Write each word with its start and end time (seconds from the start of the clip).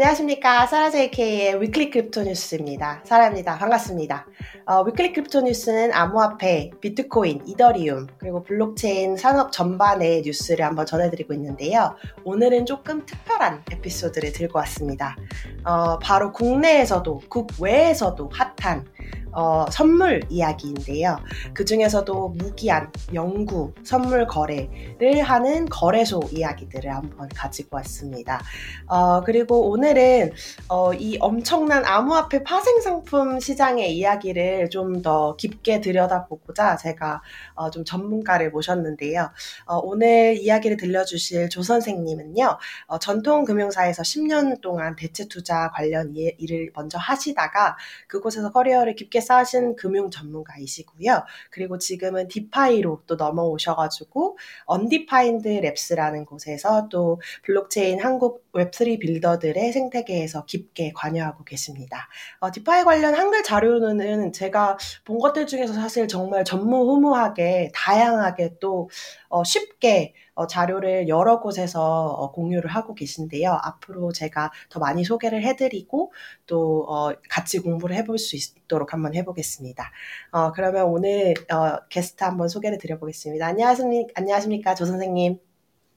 안녕하십니까. 0.00 0.64
사라 0.64 0.88
JK의 0.88 1.60
weekly 1.60 1.90
crypto 1.90 2.22
뉴스입니다. 2.22 3.02
사라입니다. 3.04 3.58
반갑습니다. 3.58 4.26
어, 4.64 4.80
weekly 4.84 5.12
crypto 5.12 5.42
뉴스는 5.42 5.92
암호화폐, 5.92 6.70
비트코인, 6.80 7.42
이더리움, 7.46 8.06
그리고 8.16 8.42
블록체인 8.42 9.18
산업 9.18 9.52
전반의 9.52 10.22
뉴스를 10.22 10.64
한번 10.64 10.86
전해드리고 10.86 11.34
있는데요. 11.34 11.96
오늘은 12.24 12.64
조금 12.64 13.04
특별한 13.04 13.64
에피소드를 13.70 14.32
들고 14.32 14.58
왔습니다. 14.60 15.18
어, 15.64 15.98
바로 15.98 16.32
국내에서도, 16.32 17.20
국외에서도 17.28 18.30
핫한 18.32 18.86
어, 19.32 19.66
선물 19.70 20.20
이야기인데요. 20.28 21.18
그 21.54 21.64
중에서도 21.64 22.28
무기한 22.30 22.90
영구, 23.14 23.72
선물 23.82 24.26
거래를 24.26 25.22
하는 25.22 25.66
거래소 25.66 26.20
이야기들을 26.30 26.94
한번 26.94 27.28
가지고 27.34 27.76
왔습니다. 27.78 28.40
어, 28.86 29.22
그리고 29.22 29.70
오늘은 29.70 30.32
어, 30.68 30.92
이 30.94 31.18
엄청난 31.20 31.84
암호화폐 31.84 32.42
파생 32.44 32.80
상품 32.80 33.40
시장의 33.40 33.96
이야기를 33.96 34.70
좀 34.70 35.00
더 35.02 35.36
깊게 35.36 35.80
들여다보고자 35.80 36.76
제가 36.76 37.22
어, 37.54 37.70
좀 37.70 37.84
전문가를 37.84 38.50
모셨는데요. 38.50 39.30
어, 39.66 39.76
오늘 39.78 40.36
이야기를 40.36 40.76
들려주실 40.76 41.48
조 41.48 41.62
선생님은요, 41.62 42.58
어, 42.86 42.98
전통금융사에서 42.98 44.02
10년 44.02 44.60
동안 44.60 44.96
대체 44.96 45.26
투자 45.28 45.70
관련 45.70 46.14
일을 46.14 46.70
먼저 46.74 46.98
하시다가 46.98 47.76
그곳에서 48.06 48.50
커리어를 48.50 48.94
깊게 48.94 49.19
깊게 49.20 49.26
쌓으신 49.26 49.76
금융 49.76 50.10
전문가이시고요. 50.10 51.22
그리고 51.50 51.78
지금은 51.78 52.28
DeFi로 52.28 53.02
또 53.06 53.14
넘어오셔가지고 53.16 54.38
Undefined 54.64 55.48
Labs라는 55.60 56.26
곳에서 56.26 56.88
또 56.88 57.20
블록체인 57.44 58.00
한국 58.00 58.50
Web3 58.52 58.98
builder들의 58.98 59.72
생태계에서 59.72 60.46
깊게 60.46 60.92
관여하고 60.94 61.44
계십니다. 61.44 62.08
어, 62.40 62.50
DeFi 62.50 62.82
관련 62.84 63.14
한글 63.14 63.42
자료는 63.42 64.32
제가 64.32 64.78
본 65.04 65.18
것들 65.18 65.46
중에서 65.46 65.74
사실 65.74 66.08
정말 66.08 66.44
전무후무하게 66.44 67.70
다양하게 67.74 68.56
또 68.60 68.88
어, 69.28 69.44
쉽게 69.44 70.14
어, 70.40 70.46
자료를 70.46 71.08
여러 71.08 71.40
곳에서 71.40 72.06
어, 72.06 72.32
공유를 72.32 72.70
하고 72.70 72.94
계신데요. 72.94 73.58
앞으로 73.62 74.10
제가 74.12 74.50
더 74.70 74.80
많이 74.80 75.04
소개를 75.04 75.42
해드리고 75.42 76.12
또 76.46 76.86
어, 76.88 77.12
같이 77.28 77.58
공부를 77.58 77.94
해볼 77.96 78.18
수 78.18 78.36
있도록 78.36 78.94
한번 78.94 79.14
해보겠습니다. 79.14 79.92
어, 80.30 80.52
그러면 80.52 80.86
오늘 80.86 81.34
어, 81.52 81.86
게스트 81.90 82.24
한번 82.24 82.48
소개를 82.48 82.78
드려보겠습니다. 82.78 83.46
안녕하십니까, 83.46 84.12
안녕하십니까 84.16 84.74
조 84.74 84.86
선생님. 84.86 85.38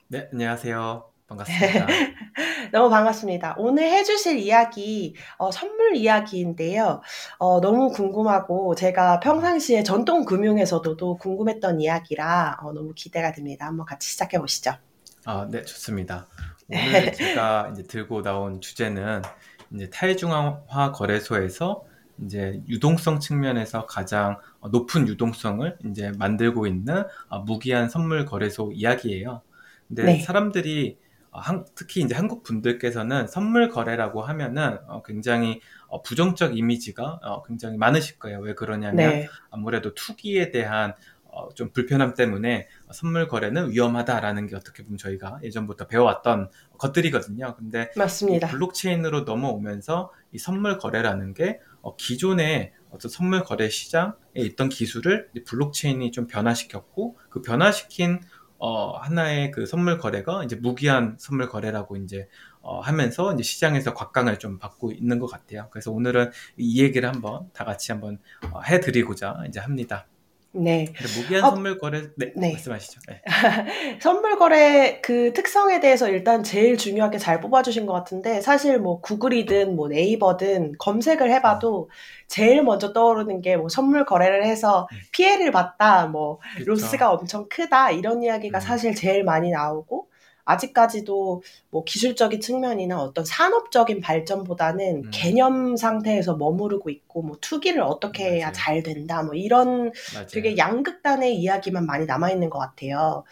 네, 0.10 0.28
안녕하세요. 0.34 1.13
반갑습니다. 1.34 1.88
너무 2.72 2.90
반갑습니다. 2.90 3.56
오늘 3.58 3.84
해주실 3.84 4.40
이야기, 4.40 5.16
어, 5.38 5.52
선물 5.52 5.96
이야기인데요. 5.96 7.02
어, 7.40 7.62
너무 7.62 7.90
궁금하고 7.90 8.76
제가 8.76 9.20
평상시에 9.20 9.84
전통 9.84 10.26
금융에서도 10.26 11.18
궁금했던 11.18 11.82
이야기라 11.82 12.58
어, 12.62 12.74
너무 12.74 12.94
기대가 12.96 13.32
됩니다. 13.32 13.66
한번 13.66 13.86
같이 13.86 14.10
시작해 14.10 14.40
보시죠. 14.40 14.74
아, 15.26 15.48
네, 15.50 15.64
좋습니다. 15.64 16.28
오늘 16.70 17.14
제가 17.14 17.72
이제 17.74 17.84
들고 17.84 18.22
나온 18.22 18.62
주제는 18.62 19.22
이제 19.74 19.90
탈중앙화 19.90 20.92
거래소에서 20.94 21.84
이제 22.24 22.62
유동성 22.68 23.20
측면에서 23.20 23.86
가장 23.86 24.38
높은 24.72 25.08
유동성을 25.08 25.78
이제 25.86 26.12
만들고 26.18 26.68
있는 26.68 27.04
어, 27.30 27.40
무기한 27.40 27.90
선물 27.90 28.26
거래소 28.26 28.72
이야기예요. 28.74 29.42
근데 29.88 30.04
네. 30.04 30.20
사람들이 30.22 31.03
어, 31.34 31.42
특히 31.76 32.02
이제 32.02 32.14
한국 32.16 32.44
분들께서는 32.44 33.28
선물 33.28 33.70
거래라고 33.70 34.22
하면은 34.22 34.78
어, 34.88 35.02
굉장히 35.04 35.62
어, 35.88 36.02
부정적 36.04 36.58
이미지가 36.58 37.20
굉장히 37.48 37.78
많으실 37.78 38.20
거예요. 38.20 38.40
왜 38.40 38.54
그러냐면 38.54 38.96
네. 38.96 39.28
아무래도 39.50 39.94
투기에 39.94 40.52
대한 40.52 40.94
좀 41.56 41.72
불편함 41.72 42.14
때문에 42.14 42.68
선물 42.92 43.28
거래는 43.28 43.72
위험하다라는 43.72 44.46
게 44.46 44.56
어떻게 44.56 44.84
보면 44.84 45.00
저희가 45.00 45.40
예전부터 45.42 45.88
배워왔던 45.88 46.50
것들이거든요. 46.78 47.56
근데 47.56 47.90
맞습니다. 47.98 48.48
블록체인으로 48.50 49.22
넘어오면서 49.22 50.12
이 50.32 50.38
선물 50.38 50.78
거래라는 50.78 51.34
게 51.34 51.60
기존의 51.98 52.74
어떤 52.92 53.10
선물 53.10 53.44
거래 53.44 53.70
시장에 53.70 54.14
있던 54.36 54.70
기술을 54.70 55.30
블록체인이 55.46 56.12
좀 56.12 56.28
변화시켰고 56.28 57.18
그 57.30 57.42
변화시킨 57.42 58.22
어, 58.66 58.96
하나의 58.96 59.52
그 59.52 59.66
선물 59.66 59.98
거래가 59.98 60.42
이제 60.46 60.56
무기한 60.56 61.18
선물 61.20 61.50
거래라고 61.50 61.98
이제 61.98 62.30
어, 62.62 62.80
하면서 62.80 63.34
이제 63.34 63.44
시장에서 63.44 63.94
곽강을 63.94 64.40
좀 64.40 64.58
받고 64.58 64.94
있는 64.94 65.20
것 65.20 65.28
같아요. 65.28 65.68
그래서 65.70 65.92
오늘은 65.92 66.32
이 66.56 66.82
얘기를 66.82 67.10
한번 67.10 67.50
다 67.52 67.66
같이 67.66 67.92
한번 67.92 68.20
어, 68.54 68.62
해드리고자 68.62 69.44
이제 69.50 69.60
합니다. 69.60 70.08
네. 70.56 70.86
무기한 71.18 71.44
어, 71.46 71.50
선물 71.50 71.80
거래 71.80 72.04
네, 72.16 72.32
네. 72.36 72.52
말씀하시죠. 72.52 73.00
네. 73.08 73.22
선물 74.02 74.38
거래 74.38 75.02
그 75.02 75.34
특성에 75.34 75.80
대해서 75.80 76.08
일단 76.10 76.44
제일 76.44 76.78
중요하게 76.78 77.18
잘 77.18 77.40
뽑아주신 77.42 77.88
것 77.88 77.94
같은데 77.94 78.40
사실 78.42 78.78
뭐 78.80 79.02
구글이든 79.02 79.76
뭐 79.76 79.88
네이버든 79.88 80.74
검색을 80.78 81.32
해봐도 81.32 81.90
제일 82.28 82.64
먼저 82.64 82.94
떠오르는 82.94 83.42
게 83.42 83.58
뭐 83.58 83.68
선물 83.70 84.06
거래를 84.06 84.46
해서 84.46 84.88
음. 84.92 84.98
피해를 85.12 85.52
봤다, 85.52 86.06
뭐 86.08 86.40
그쵸. 86.58 86.72
로스가 86.72 87.12
엄청 87.12 87.48
크다 87.50 87.92
이런 87.92 88.22
이야기가 88.24 88.60
음. 88.60 88.62
사실 88.62 88.94
제일 88.96 89.24
많이 89.24 89.50
나오고 89.52 90.08
아직까지도 90.46 91.42
뭐 91.70 91.84
기술적인 91.84 92.42
측면이나 92.42 93.02
어떤 93.02 93.26
산업적인 93.26 94.02
발전보다는 94.02 94.96
음. 95.06 95.12
개념 95.12 95.76
상태에서 95.78 96.36
머무르고 96.36 96.90
있고 96.90 97.22
뭐 97.22 97.38
투기를 97.40 97.82
어떻게 97.82 98.26
해야 98.26 98.48
맞아요. 98.48 98.54
잘 98.54 98.84
된다 98.84 99.24
뭐 99.24 99.36
이런 99.36 99.92
맞아요. 100.14 100.28
되게 100.32 100.58
양극단의 100.58 101.36
이야기만 101.38 101.86
많이 101.86 102.06
남아 102.06 102.32
있는 102.32 102.50
것 102.50 102.60
같아요. 102.60 103.24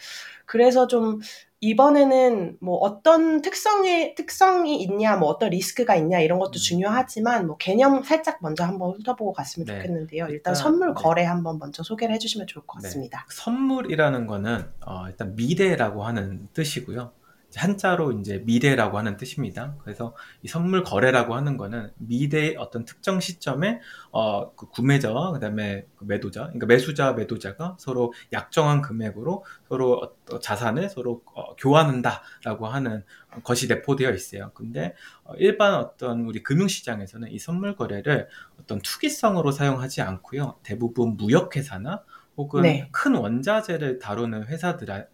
그래서 0.46 0.86
좀 0.86 1.20
이번에는 1.62 2.58
뭐 2.60 2.76
어떤 2.78 3.40
특성이 3.40 4.16
특성이 4.16 4.82
있냐, 4.82 5.16
뭐 5.16 5.28
어떤 5.28 5.50
리스크가 5.50 5.94
있냐 5.94 6.18
이런 6.18 6.40
것도 6.40 6.54
음. 6.56 6.58
중요하지만 6.58 7.46
뭐 7.46 7.56
개념 7.56 8.02
살짝 8.02 8.38
먼저 8.42 8.64
한번 8.64 8.90
훑어보고 8.90 9.32
갔으면 9.32 9.66
네. 9.66 9.76
좋겠는데요. 9.76 10.24
일단, 10.24 10.34
일단 10.34 10.54
선물 10.56 10.88
네. 10.88 10.94
거래 10.96 11.22
한번 11.22 11.60
먼저 11.60 11.84
소개를 11.84 12.16
해주시면 12.16 12.48
좋을 12.48 12.66
것 12.66 12.80
네. 12.80 12.88
같습니다. 12.88 13.26
네. 13.28 13.36
선물이라는 13.36 14.26
거는 14.26 14.64
어, 14.84 15.06
일단 15.06 15.36
미래라고 15.36 16.02
하는 16.02 16.48
뜻이고요. 16.52 17.12
한자로 17.54 18.12
이제 18.12 18.42
미래라고 18.44 18.98
하는 18.98 19.16
뜻입니다. 19.16 19.76
그래서 19.82 20.14
이 20.42 20.48
선물 20.48 20.82
거래라고 20.82 21.34
하는 21.34 21.56
거는 21.56 21.90
미래의 21.98 22.56
어떤 22.56 22.84
특정 22.84 23.20
시점에 23.20 23.80
어, 24.10 24.54
그 24.54 24.68
구매자 24.68 25.12
그다음에 25.32 25.86
그 25.96 26.04
매도자, 26.04 26.42
그러니까 26.44 26.66
매수자 26.66 27.12
매도자가 27.12 27.76
서로 27.78 28.12
약정한 28.32 28.82
금액으로 28.82 29.44
서로 29.68 30.14
어, 30.30 30.38
자산을 30.38 30.88
서로 30.88 31.22
어, 31.34 31.54
교환한다라고 31.56 32.66
하는 32.66 33.04
것이 33.44 33.68
내포되어 33.68 34.10
있어요. 34.10 34.50
근데 34.54 34.94
어, 35.24 35.34
일반 35.36 35.74
어떤 35.74 36.22
우리 36.22 36.42
금융시장에서는 36.42 37.30
이 37.30 37.38
선물 37.38 37.76
거래를 37.76 38.28
어떤 38.60 38.80
투기성으로 38.80 39.52
사용하지 39.52 40.02
않고요. 40.02 40.58
대부분 40.62 41.16
무역회사나 41.16 42.02
혹은 42.36 42.62
네. 42.62 42.88
큰 42.92 43.14
원자재를 43.14 43.98
다루는 43.98 44.46
회사들 44.46 44.90
어, 44.90 45.06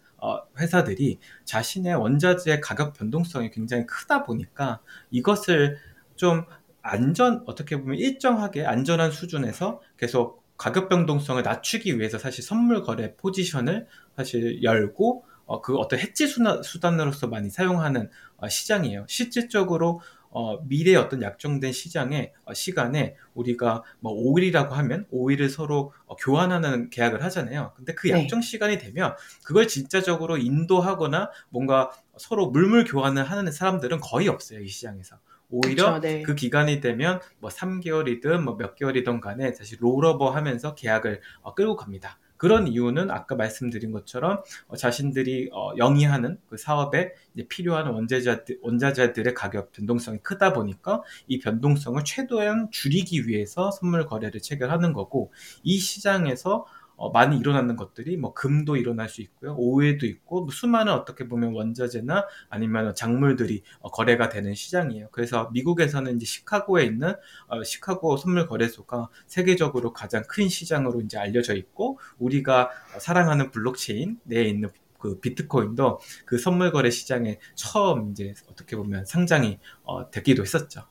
회사들이 0.57 1.19
자신의 1.45 1.95
원자재 1.95 2.59
가격 2.59 2.93
변동성이 2.93 3.49
굉장히 3.51 3.85
크다 3.85 4.23
보니까 4.23 4.79
이것을 5.11 5.77
좀 6.15 6.45
안전 6.81 7.43
어떻게 7.45 7.79
보면 7.79 7.97
일정하게 7.97 8.65
안전한 8.65 9.11
수준에서 9.11 9.81
계속 9.97 10.43
가격 10.57 10.89
변동성을 10.89 11.41
낮추기 11.41 11.97
위해서 11.97 12.17
사실 12.17 12.43
선물 12.43 12.83
거래 12.83 13.15
포지션을 13.15 13.87
사실 14.15 14.61
열고 14.61 15.23
어, 15.45 15.61
그 15.61 15.75
어떤 15.77 15.99
해지 15.99 16.27
수단으로서 16.27 17.27
많이 17.27 17.49
사용하는 17.49 18.09
어, 18.37 18.47
시장이에요. 18.47 19.05
실질적으로 19.07 20.01
어, 20.29 20.61
미래의 20.63 20.95
어떤 20.95 21.21
약정된 21.21 21.71
시장의 21.71 22.33
어, 22.45 22.53
시간에 22.53 23.15
우리가 23.33 23.83
뭐 23.99 24.13
5일이라고 24.13 24.69
하면 24.69 25.05
5일을 25.11 25.49
서로 25.49 25.91
어, 26.05 26.15
교환하는 26.15 26.89
계약을 26.89 27.23
하잖아요. 27.23 27.73
근데 27.75 27.93
그 27.95 28.07
네. 28.07 28.23
약정 28.23 28.41
네. 28.41 28.45
시간이 28.45 28.77
되면 28.77 29.15
그걸 29.43 29.67
진짜적으로 29.67 30.37
인도하거나 30.37 31.31
뭔가 31.49 31.91
서로 32.17 32.49
물물 32.51 32.85
교환을 32.85 33.23
하는 33.23 33.51
사람들은 33.51 33.99
거의 34.01 34.27
없어요. 34.27 34.59
이 34.59 34.67
시장에서. 34.67 35.17
오히려 35.51 35.93
그쵸, 35.95 35.99
네. 36.01 36.21
그 36.21 36.35
기간이 36.35 36.79
되면 36.79 37.19
뭐 37.39 37.49
3개월이든 37.49 38.41
뭐 38.41 38.55
몇 38.55 38.75
개월이든 38.75 39.19
간에 39.19 39.51
다시 39.53 39.77
롤오버 39.77 40.29
하면서 40.29 40.75
계약을 40.75 41.21
어, 41.41 41.55
끌고 41.55 41.75
갑니다. 41.75 42.19
그런 42.39 42.69
이유는 42.69 43.11
아까 43.11 43.35
말씀드린 43.35 43.91
것처럼 43.91 44.41
어, 44.69 44.77
자신들이 44.77 45.49
어, 45.51 45.73
영위하는 45.77 46.39
그 46.47 46.55
사업에 46.55 47.11
필요한 47.49 47.87
원자재들, 47.87 48.59
원자재들의 48.61 49.33
가격 49.33 49.73
변동성이 49.73 50.19
크다 50.19 50.53
보니까 50.53 51.03
이 51.27 51.39
변동성을 51.39 52.01
최대한 52.05 52.69
줄이기 52.71 53.27
위해서 53.27 53.71
선물 53.71 54.05
거래를 54.05 54.41
체결하는 54.41 54.93
거고 54.93 55.33
이 55.63 55.77
시장에서 55.77 56.65
어, 56.99 57.11
많이 57.11 57.37
일어나는 57.37 57.77
것들이 57.77 58.17
뭐 58.17 58.33
금도 58.33 58.75
일어날 58.75 59.07
수 59.07 59.21
있고요. 59.21 59.55
오해도 59.57 60.05
있고 60.05 60.41
뭐 60.41 60.51
수많은 60.51 60.91
어떻게 60.91 61.29
보면 61.29 61.53
원자재나 61.53 62.27
아니면 62.49 62.93
작물들이 62.93 63.63
어, 63.79 63.89
거래가 63.89 64.27
되는 64.27 64.53
시장이에요. 64.53 65.07
그래서 65.11 65.49
미국에서는 65.53 66.17
이제 66.17 66.25
시카고에 66.25 66.83
있는 66.83 67.13
어, 67.47 67.63
시카고 67.63 68.17
선물 68.17 68.47
거래소가 68.47 69.07
세계적으로 69.27 69.93
가장 69.93 70.23
큰 70.27 70.49
시장으로 70.49 70.99
이제 71.01 71.17
알려져 71.17 71.55
있고 71.55 71.99
우리가 72.17 72.69
사랑하는 72.99 73.51
블록체인 73.51 74.19
내에 74.25 74.43
있는 74.43 74.69
그 74.99 75.21
비트코인도 75.21 76.01
그 76.25 76.37
선물 76.37 76.73
거래 76.73 76.89
시장에 76.89 77.39
처음 77.55 78.11
이제 78.11 78.33
어떻게 78.51 78.75
보면 78.75 79.05
상장이 79.05 79.57
어, 79.83 80.11
되기도 80.11 80.43
했었죠. 80.43 80.83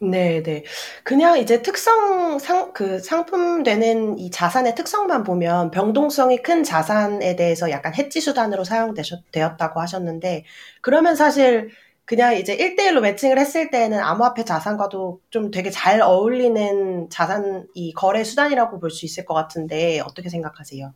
네, 0.00 0.42
네. 0.42 0.64
그냥 1.02 1.38
이제 1.38 1.62
특성 1.62 2.38
상, 2.38 2.72
그 2.74 2.98
상품 2.98 3.62
되는 3.62 4.18
이 4.18 4.30
자산의 4.30 4.74
특성만 4.74 5.22
보면 5.24 5.70
병동성이 5.70 6.42
큰 6.42 6.62
자산에 6.62 7.36
대해서 7.36 7.70
약간 7.70 7.94
해지 7.94 8.20
수단으로 8.20 8.64
사용되었다고 8.64 9.80
하셨는데, 9.80 10.44
그러면 10.82 11.16
사실 11.16 11.70
그냥 12.04 12.36
이제 12.36 12.54
1대1로 12.56 13.00
매칭을 13.00 13.38
했을 13.38 13.70
때는 13.70 13.98
암호화폐 14.00 14.44
자산과도 14.44 15.20
좀 15.30 15.50
되게 15.50 15.70
잘 15.70 16.02
어울리는 16.02 17.08
자산, 17.08 17.66
이 17.74 17.92
거래 17.94 18.24
수단이라고 18.24 18.80
볼 18.80 18.90
수 18.90 19.06
있을 19.06 19.24
것 19.24 19.32
같은데, 19.34 20.00
어떻게 20.00 20.28
생각하세요? 20.28 20.92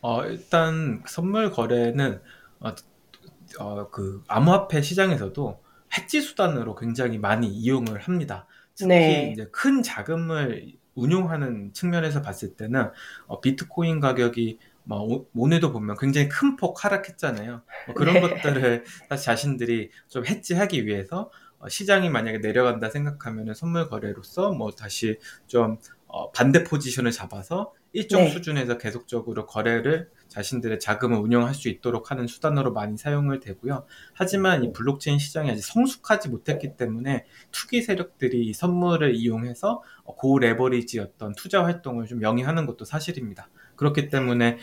어, 0.00 0.24
일단 0.24 1.02
선물 1.06 1.50
거래는 1.52 2.20
어, 2.60 2.70
어, 3.58 3.90
그 3.90 4.22
암호화폐 4.28 4.82
시장에서도 4.82 5.60
해지 5.96 6.20
수단으로 6.20 6.74
굉장히 6.74 7.18
많이 7.18 7.48
이용을 7.48 8.00
합니다. 8.00 8.46
특히 8.74 8.88
네. 8.88 9.30
이제 9.32 9.48
큰 9.52 9.82
자금을 9.82 10.72
운용하는 10.94 11.72
측면에서 11.72 12.22
봤을 12.22 12.56
때는 12.56 12.90
어, 13.26 13.40
비트코인 13.40 14.00
가격이 14.00 14.58
뭐 14.84 15.26
오늘도 15.34 15.72
보면 15.72 15.96
굉장히 15.98 16.28
큰 16.28 16.56
폭 16.56 16.84
하락했잖아요. 16.84 17.62
뭐 17.86 17.94
그런 17.94 18.14
네. 18.14 18.20
것들을 18.20 18.84
자신들이 19.18 19.90
좀 20.08 20.26
해지하기 20.26 20.86
위해서 20.86 21.30
어, 21.58 21.68
시장이 21.68 22.10
만약에 22.10 22.38
내려간다 22.38 22.90
생각하면 22.90 23.54
선물 23.54 23.88
거래로서 23.88 24.52
뭐 24.52 24.70
다시 24.70 25.18
좀 25.46 25.78
어, 26.06 26.30
반대 26.32 26.64
포지션을 26.64 27.12
잡아서 27.12 27.72
일정 27.92 28.24
네. 28.24 28.30
수준에서 28.30 28.78
계속적으로 28.78 29.46
거래를 29.46 30.10
자신들의 30.28 30.78
자금을 30.78 31.18
운영할 31.18 31.54
수 31.54 31.68
있도록 31.68 32.10
하는 32.10 32.26
수단으로 32.28 32.72
많이 32.72 32.96
사용을 32.96 33.40
되고요. 33.40 33.84
하지만 34.14 34.62
이 34.62 34.72
블록체인 34.72 35.18
시장이 35.18 35.50
아직 35.50 35.62
성숙하지 35.62 36.28
못했기 36.28 36.76
때문에 36.76 37.26
투기 37.50 37.82
세력들이 37.82 38.46
이 38.46 38.52
선물을 38.52 39.16
이용해서 39.16 39.82
고 40.04 40.38
레버리지 40.38 41.00
어떤 41.00 41.34
투자 41.34 41.64
활동을 41.64 42.06
좀 42.06 42.22
영위하는 42.22 42.66
것도 42.66 42.84
사실입니다. 42.84 43.48
그렇기 43.74 44.08
때문에 44.08 44.58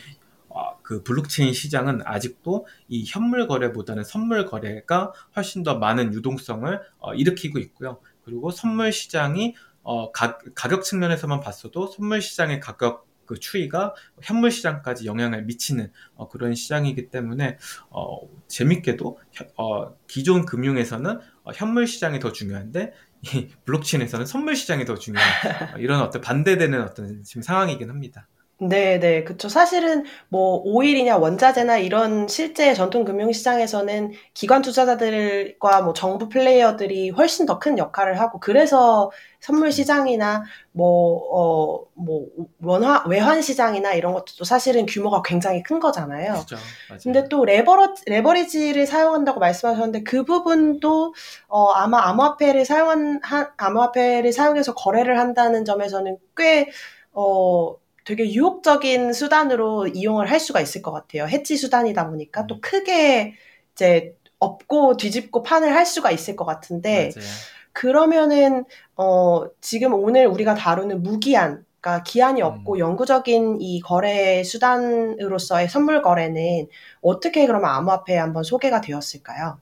어, 0.48 0.78
그 0.82 1.02
블록체인 1.02 1.52
시장은 1.52 2.00
아직도 2.04 2.66
이 2.88 3.04
현물 3.06 3.46
거래보다는 3.46 4.04
선물 4.04 4.46
거래가 4.46 5.12
훨씬 5.36 5.62
더 5.62 5.78
많은 5.78 6.14
유동성을 6.14 6.80
어, 6.98 7.14
일으키고 7.14 7.58
있고요. 7.58 8.00
그리고 8.24 8.50
선물 8.50 8.92
시장이 8.92 9.54
어, 9.82 10.12
가, 10.12 10.38
가격 10.54 10.84
측면에서만 10.84 11.40
봤어도 11.40 11.86
선물 11.86 12.22
시장의 12.22 12.60
가격 12.60 13.07
그 13.28 13.38
추이가 13.38 13.94
현물 14.22 14.50
시장까지 14.50 15.06
영향을 15.06 15.44
미치는 15.44 15.92
어, 16.16 16.28
그런 16.28 16.54
시장이기 16.54 17.10
때문에 17.10 17.58
어, 17.90 18.20
재밌게도 18.48 19.18
어, 19.56 19.94
기존 20.08 20.46
금융에서는 20.46 21.20
어, 21.44 21.52
현물 21.54 21.86
시장이 21.86 22.18
더 22.18 22.32
중요한데 22.32 22.94
이 23.22 23.48
블록체인에서는 23.66 24.24
선물 24.24 24.56
시장이 24.56 24.86
더 24.86 24.96
중요한 24.96 25.28
어, 25.74 25.78
이런 25.78 26.00
어떤 26.00 26.22
반대되는 26.22 26.82
어떤 26.82 27.22
지금 27.22 27.42
상황이긴 27.42 27.90
합니다. 27.90 28.26
네네. 28.60 29.22
그쵸. 29.22 29.48
사실은 29.48 30.04
뭐 30.28 30.56
오일이냐 30.64 31.16
원자재나 31.16 31.78
이런 31.78 32.26
실제 32.26 32.74
전통 32.74 33.04
금융 33.04 33.30
시장에서는 33.30 34.10
기관 34.34 34.62
투자자들과 34.62 35.82
뭐 35.82 35.92
정부 35.92 36.28
플레이어들이 36.28 37.10
훨씬 37.10 37.46
더 37.46 37.60
큰 37.60 37.78
역할을 37.78 38.18
하고 38.20 38.40
그래서 38.40 39.12
선물 39.38 39.70
시장이나 39.70 40.42
뭐, 40.72 41.20
어, 41.32 41.86
뭐, 41.94 42.26
원화, 42.60 43.04
외환 43.06 43.42
시장이나 43.42 43.94
이런 43.94 44.12
것도 44.12 44.42
사실은 44.44 44.86
규모가 44.86 45.22
굉장히 45.24 45.62
큰 45.62 45.78
거잖아요. 45.78 46.32
그렇죠. 46.32 46.56
맞아요. 46.88 47.00
근데 47.04 47.28
또 47.28 47.44
레버러, 47.44 47.94
레버리지를 48.06 48.86
사용한다고 48.86 49.38
말씀하셨는데 49.38 50.02
그 50.02 50.24
부분도, 50.24 51.14
어, 51.46 51.70
아마 51.72 52.08
암호화폐를 52.08 52.64
사용한, 52.64 53.20
한, 53.22 53.48
암호화폐를 53.56 54.32
사용해서 54.32 54.74
거래를 54.74 55.18
한다는 55.20 55.64
점에서는 55.64 56.16
꽤, 56.36 56.68
어, 57.12 57.76
되게 58.08 58.32
유혹적인 58.32 59.12
수단으로 59.12 59.86
이용을 59.88 60.30
할 60.30 60.40
수가 60.40 60.62
있을 60.62 60.80
것 60.80 60.92
같아요. 60.92 61.26
해치 61.26 61.58
수단이다 61.58 62.08
보니까 62.08 62.46
또 62.46 62.54
음. 62.54 62.60
크게 62.62 63.34
이제 63.74 64.16
업고 64.38 64.96
뒤집고 64.96 65.42
판을 65.42 65.74
할 65.74 65.84
수가 65.84 66.10
있을 66.10 66.34
것 66.34 66.46
같은데 66.46 67.10
맞아요. 67.14 67.28
그러면은 67.74 68.64
어 68.96 69.44
지금 69.60 69.92
오늘 69.92 70.26
우리가 70.26 70.54
다루는 70.54 71.02
무기한 71.02 71.66
그러니까 71.82 72.02
기한이 72.02 72.40
없고 72.40 72.76
음. 72.76 72.78
영구적인 72.78 73.58
이 73.60 73.80
거래 73.80 74.42
수단으로서의 74.42 75.68
선물 75.68 76.00
거래는 76.00 76.68
어떻게 77.02 77.46
그러면 77.46 77.68
암호화폐에 77.68 78.16
한번 78.16 78.42
소개가 78.42 78.80
되었을까요? 78.80 79.58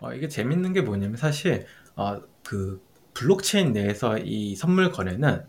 어, 0.00 0.12
이게 0.12 0.28
재밌는 0.28 0.72
게 0.72 0.82
뭐냐면 0.82 1.16
사실 1.16 1.66
어, 1.96 2.20
그 2.44 2.80
블록체인 3.14 3.72
내에서 3.72 4.18
이 4.18 4.54
선물 4.54 4.92
거래는 4.92 5.44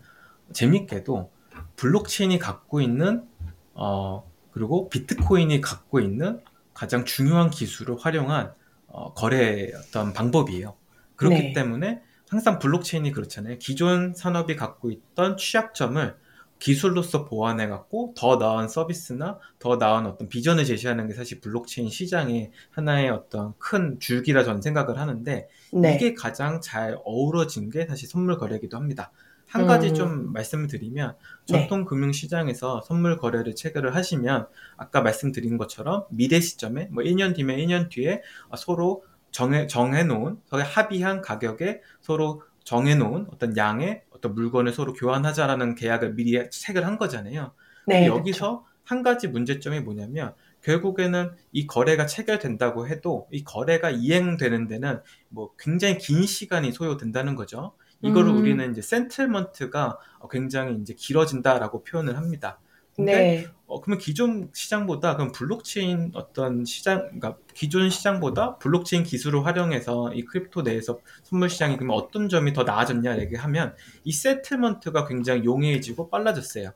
재밌게도 0.52 1.30
블록체인이 1.80 2.38
갖고 2.38 2.82
있는 2.82 3.24
어, 3.72 4.30
그리고 4.52 4.90
비트코인이 4.90 5.62
갖고 5.62 5.98
있는 5.98 6.40
가장 6.74 7.06
중요한 7.06 7.48
기술을 7.50 7.96
활용한 7.98 8.52
어, 8.88 9.14
거래 9.14 9.72
어떤 9.74 10.12
방법이에요. 10.12 10.76
그렇기 11.16 11.36
네. 11.36 11.52
때문에 11.54 12.02
항상 12.28 12.58
블록체인이 12.58 13.12
그렇잖아요. 13.12 13.56
기존 13.58 14.12
산업이 14.14 14.56
갖고 14.56 14.90
있던 14.90 15.38
취약점을 15.38 16.16
기술로서 16.58 17.24
보완해 17.24 17.66
갖고 17.66 18.12
더 18.14 18.36
나은 18.36 18.68
서비스나 18.68 19.38
더 19.58 19.76
나은 19.76 20.04
어떤 20.04 20.28
비전을 20.28 20.66
제시하는 20.66 21.08
게 21.08 21.14
사실 21.14 21.40
블록체인 21.40 21.88
시장의 21.88 22.50
하나의 22.72 23.08
어떤 23.08 23.54
큰 23.58 23.98
줄기라 23.98 24.44
저는 24.44 24.60
생각을 24.60 24.98
하는데 24.98 25.48
네. 25.72 25.94
이게 25.94 26.12
가장 26.12 26.60
잘 26.60 26.98
어우러진 27.04 27.70
게 27.70 27.86
사실 27.86 28.06
선물 28.06 28.36
거래기도 28.36 28.76
합니다. 28.76 29.10
한 29.50 29.66
가지 29.66 29.88
음. 29.88 29.94
좀 29.94 30.32
말씀을 30.32 30.68
드리면 30.68 31.16
네. 31.48 31.58
전통 31.58 31.84
금융 31.84 32.12
시장에서 32.12 32.82
선물 32.82 33.16
거래를 33.16 33.56
체결을 33.56 33.96
하시면 33.96 34.46
아까 34.76 35.00
말씀드린 35.00 35.58
것처럼 35.58 36.04
미래 36.10 36.40
시점에 36.40 36.88
뭐 36.92 37.02
1년 37.02 37.34
뒤면 37.34 37.56
1년 37.58 37.90
뒤에 37.90 38.22
서로 38.56 39.04
정해 39.32 39.66
정해 39.66 40.04
놓은 40.04 40.38
서로 40.46 40.62
합의한 40.62 41.20
가격에 41.20 41.80
서로 42.00 42.42
정해 42.62 42.94
놓은 42.94 43.26
어떤 43.32 43.56
양의 43.56 44.04
어떤 44.10 44.34
물건을 44.34 44.72
서로 44.72 44.92
교환하자라는 44.92 45.74
계약을 45.74 46.14
미리 46.14 46.48
체결한 46.50 46.96
거잖아요. 46.96 47.52
네, 47.86 48.06
여기서 48.06 48.60
그렇죠. 48.60 48.64
한 48.84 49.02
가지 49.02 49.26
문제점이 49.26 49.80
뭐냐면 49.80 50.34
결국에는 50.62 51.32
이 51.52 51.66
거래가 51.66 52.06
체결된다고 52.06 52.86
해도 52.86 53.26
이 53.32 53.42
거래가 53.42 53.90
이행되는 53.90 54.68
데는 54.68 55.00
뭐 55.28 55.50
굉장히 55.58 55.98
긴 55.98 56.24
시간이 56.24 56.70
소요된다는 56.70 57.34
거죠. 57.34 57.72
이거를 58.02 58.30
음. 58.30 58.38
우리는 58.38 58.70
이제 58.70 58.82
센틀먼트가 58.82 59.98
굉장히 60.30 60.76
이제 60.80 60.94
길어진다라고 60.94 61.84
표현을 61.84 62.16
합니다. 62.16 62.58
근데 62.96 63.12
네. 63.12 63.46
어, 63.66 63.80
그러면 63.80 63.98
기존 63.98 64.50
시장보다 64.52 65.16
그럼 65.16 65.32
블록체인 65.32 66.10
어떤 66.14 66.64
시장, 66.64 66.98
그러니까 67.04 67.36
기존 67.54 67.88
시장보다 67.88 68.56
블록체인 68.58 69.04
기술을 69.04 69.46
활용해서 69.46 70.12
이 70.12 70.24
crypto 70.24 70.62
내에서 70.62 70.98
선물 71.22 71.48
시장이 71.48 71.76
그러면 71.76 71.96
어떤 71.96 72.28
점이 72.28 72.52
더 72.52 72.64
나아졌냐 72.64 73.18
얘기하면 73.20 73.74
이 74.04 74.12
settlement가 74.12 75.06
굉장히 75.06 75.44
용이해지고 75.44 76.10
빨라졌어요. 76.10 76.72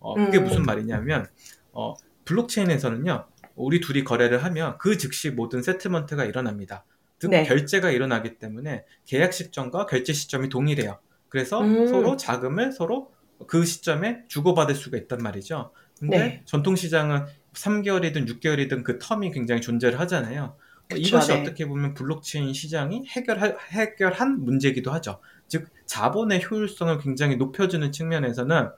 어, 0.00 0.14
그게 0.14 0.38
음. 0.38 0.44
무슨 0.44 0.64
말이냐면 0.64 1.26
어, 1.72 1.94
블록체인에서는요, 2.24 3.24
우리 3.54 3.80
둘이 3.80 4.04
거래를 4.04 4.44
하면 4.44 4.76
그 4.78 4.98
즉시 4.98 5.30
모든 5.30 5.62
settlement가 5.62 6.24
일어납니다. 6.24 6.84
즉 7.22 7.30
네. 7.30 7.44
결제가 7.44 7.92
일어나기 7.92 8.36
때문에 8.40 8.84
계약 9.06 9.32
시점과 9.32 9.86
결제 9.86 10.12
시점이 10.12 10.48
동일해요. 10.48 10.98
그래서 11.28 11.60
음. 11.60 11.86
서로 11.86 12.16
자금을 12.16 12.72
서로 12.72 13.12
그 13.46 13.64
시점에 13.64 14.24
주고받을 14.26 14.74
수가 14.74 14.96
있단 14.96 15.20
말이죠. 15.20 15.70
근데 16.00 16.18
네. 16.18 16.42
전통 16.46 16.74
시장은 16.74 17.26
3개월이든 17.52 18.26
6개월이든 18.26 18.82
그 18.82 18.98
term이 18.98 19.32
굉장히 19.32 19.60
존재를 19.60 20.00
하잖아요. 20.00 20.56
그쵸, 20.88 21.00
이것이 21.00 21.32
네. 21.32 21.40
어떻게 21.40 21.68
보면 21.68 21.94
블록체인 21.94 22.52
시장이 22.52 23.06
해결할, 23.06 23.56
해결한 23.70 24.44
문제이기도 24.44 24.90
하죠. 24.90 25.20
즉 25.46 25.68
자본의 25.86 26.44
효율성을 26.50 26.98
굉장히 26.98 27.36
높여주는 27.36 27.92
측면에서는 27.92 28.68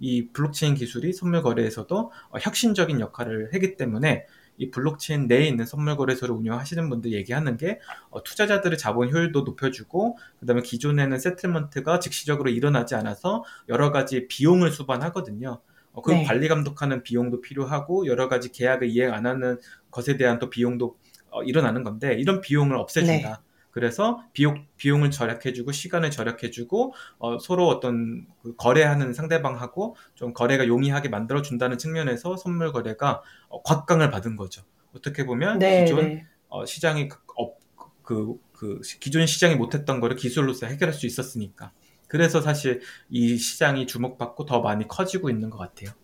이 0.00 0.26
블록체인 0.32 0.74
기술이 0.74 1.12
선물 1.12 1.42
거래에서도 1.42 2.10
혁신적인 2.40 2.98
역할을 2.98 3.54
하기 3.54 3.76
때문에 3.76 4.26
이 4.62 4.70
블록체인 4.70 5.26
내에 5.26 5.46
있는 5.48 5.66
선물 5.66 5.96
거래소를 5.96 6.34
운영하시는 6.34 6.88
분들 6.88 7.12
얘기하는 7.12 7.56
게 7.56 7.80
어, 8.10 8.22
투자자들의 8.22 8.78
자본 8.78 9.12
효율도 9.12 9.40
높여주고 9.40 10.18
그다음에 10.38 10.62
기존에는 10.62 11.18
세틀먼트가 11.18 11.98
즉시적으로 11.98 12.50
일어나지 12.50 12.94
않아서 12.94 13.44
여러 13.68 13.90
가지 13.90 14.28
비용을 14.28 14.70
수반하거든요. 14.70 15.60
어, 15.92 16.02
그 16.02 16.12
네. 16.12 16.24
관리 16.24 16.48
감독하는 16.48 17.02
비용도 17.02 17.40
필요하고 17.40 18.06
여러 18.06 18.28
가지 18.28 18.52
계약을 18.52 18.88
이행 18.88 19.12
안 19.12 19.26
하는 19.26 19.58
것에 19.90 20.16
대한 20.16 20.38
또 20.38 20.48
비용도 20.48 20.96
어, 21.30 21.42
일어나는 21.42 21.82
건데 21.82 22.14
이런 22.14 22.40
비용을 22.40 22.76
없애준다. 22.76 23.28
네. 23.28 23.51
그래서 23.72 24.22
비용 24.32 24.66
비용을 24.76 25.10
절약해주고 25.10 25.72
시간을 25.72 26.10
절약해주고 26.10 26.94
어, 27.18 27.38
서로 27.38 27.66
어떤 27.66 28.26
그 28.42 28.54
거래하는 28.54 29.14
상대방하고 29.14 29.96
좀 30.14 30.32
거래가 30.32 30.68
용이하게 30.68 31.08
만들어 31.08 31.42
준다는 31.42 31.78
측면에서 31.78 32.36
선물 32.36 32.70
거래가 32.72 33.22
어, 33.48 33.62
곽강을 33.62 34.10
받은 34.10 34.36
거죠. 34.36 34.62
어떻게 34.94 35.24
보면 35.24 35.58
네, 35.58 35.84
기존 35.84 36.04
네. 36.04 36.26
어, 36.48 36.66
시장이 36.66 37.08
그, 37.08 37.18
어, 37.38 37.54
그, 38.02 38.34
그 38.52 38.80
기존 39.00 39.26
시장이 39.26 39.56
못했던 39.56 40.00
거를 40.00 40.16
기술로서 40.16 40.66
해결할 40.66 40.92
수 40.92 41.06
있었으니까. 41.06 41.72
그래서 42.08 42.42
사실 42.42 42.82
이 43.08 43.38
시장이 43.38 43.86
주목받고 43.86 44.44
더 44.44 44.60
많이 44.60 44.86
커지고 44.86 45.30
있는 45.30 45.48
것 45.48 45.56
같아요. 45.56 45.94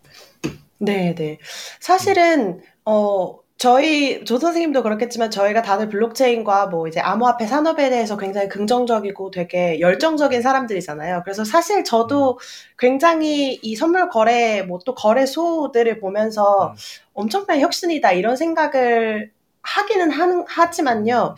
네, 0.78 1.14
네. 1.14 1.38
사실은 1.80 2.62
어 2.86 3.40
저희 3.58 4.24
조 4.24 4.38
선생님도 4.38 4.84
그렇겠지만 4.84 5.32
저희가 5.32 5.62
다들 5.62 5.88
블록체인과 5.88 6.68
뭐 6.68 6.86
이제 6.86 7.00
암호화폐 7.00 7.44
산업에 7.48 7.90
대해서 7.90 8.16
굉장히 8.16 8.48
긍정적이고 8.48 9.32
되게 9.32 9.80
열정적인 9.80 10.42
사람들이잖아요. 10.42 11.22
그래서 11.24 11.44
사실 11.44 11.82
저도 11.82 12.38
굉장히 12.78 13.58
이 13.62 13.74
선물 13.74 14.08
거래 14.10 14.62
뭐 14.62 14.78
또 14.86 14.94
거래소들을 14.94 15.98
보면서 15.98 16.68
음. 16.68 16.76
엄청난 17.14 17.58
혁신이다 17.60 18.12
이런 18.12 18.36
생각을 18.36 19.32
하기는 19.62 20.10
하는, 20.12 20.44
하지만요. 20.46 21.34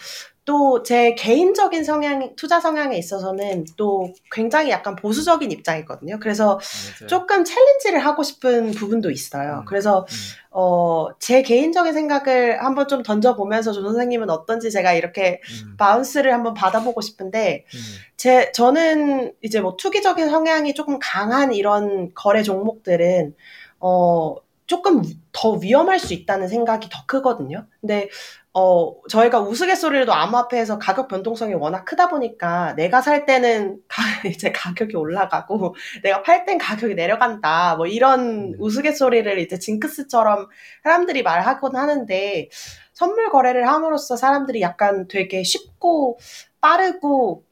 또 0.50 0.82
제 0.82 1.14
개인적인 1.14 1.84
성향, 1.84 2.34
투자 2.34 2.58
성향에 2.58 2.98
있어서는 2.98 3.66
또 3.76 4.12
굉장히 4.32 4.70
약간 4.70 4.96
보수적인 4.96 5.52
입장이거든요. 5.52 6.18
그래서 6.18 6.58
맞아요. 7.00 7.06
조금 7.06 7.44
challenge를 7.44 8.00
하고 8.00 8.24
싶은 8.24 8.72
부분도 8.72 9.12
있어요. 9.12 9.60
음. 9.60 9.64
그래서 9.64 10.00
음. 10.00 10.14
어, 10.50 11.06
제 11.20 11.42
개인적인 11.42 11.92
생각을 11.92 12.64
한번 12.64 12.88
좀 12.88 13.04
던져보면서 13.04 13.70
조 13.70 13.82
선생님은 13.82 14.28
어떤지 14.28 14.72
제가 14.72 14.92
이렇게 14.94 15.40
음. 15.64 15.76
bounce를 15.76 16.32
한번 16.32 16.54
받아보고 16.54 17.00
싶은데 17.00 17.64
음. 17.72 17.80
제 18.16 18.50
저는 18.50 19.32
이제 19.42 19.60
뭐 19.60 19.76
투기적인 19.76 20.30
성향이 20.30 20.74
조금 20.74 20.98
강한 21.00 21.52
이런 21.52 22.12
거래 22.14 22.42
종목들은 22.42 23.36
어 23.78 24.34
조금 24.70 25.02
더 25.32 25.54
위험할 25.54 25.98
수 25.98 26.14
있다는 26.14 26.46
생각이 26.46 26.88
더 26.92 27.04
크거든요. 27.06 27.66
근데 27.80 28.08
어 28.54 28.94
저희가 29.08 29.40
우스갯소리로도 29.40 30.12
암호화폐에서 30.12 30.78
가격 30.78 31.08
변동성이 31.08 31.54
워낙 31.54 31.84
크다 31.84 32.08
보니까 32.08 32.74
내가 32.76 33.00
살 33.00 33.26
때는 33.26 33.80
가, 33.88 34.02
이제 34.30 34.52
가격이 34.52 34.94
올라가고 34.96 35.74
내가 36.04 36.22
팔 36.22 36.44
땐 36.44 36.56
가격이 36.56 36.94
내려간다 36.94 37.74
뭐 37.74 37.88
이런 37.88 38.20
음. 38.20 38.54
우스갯소리를 38.60 39.40
이제 39.40 39.58
징크스처럼 39.58 40.46
사람들이 40.84 41.24
말하곤 41.24 41.74
하는데 41.74 42.48
선물 42.92 43.28
거래를 43.30 43.66
함으로써 43.66 44.14
사람들이 44.14 44.60
약간 44.60 45.08
되게 45.08 45.42
쉽고 45.42 46.20
빠르고 46.60 47.42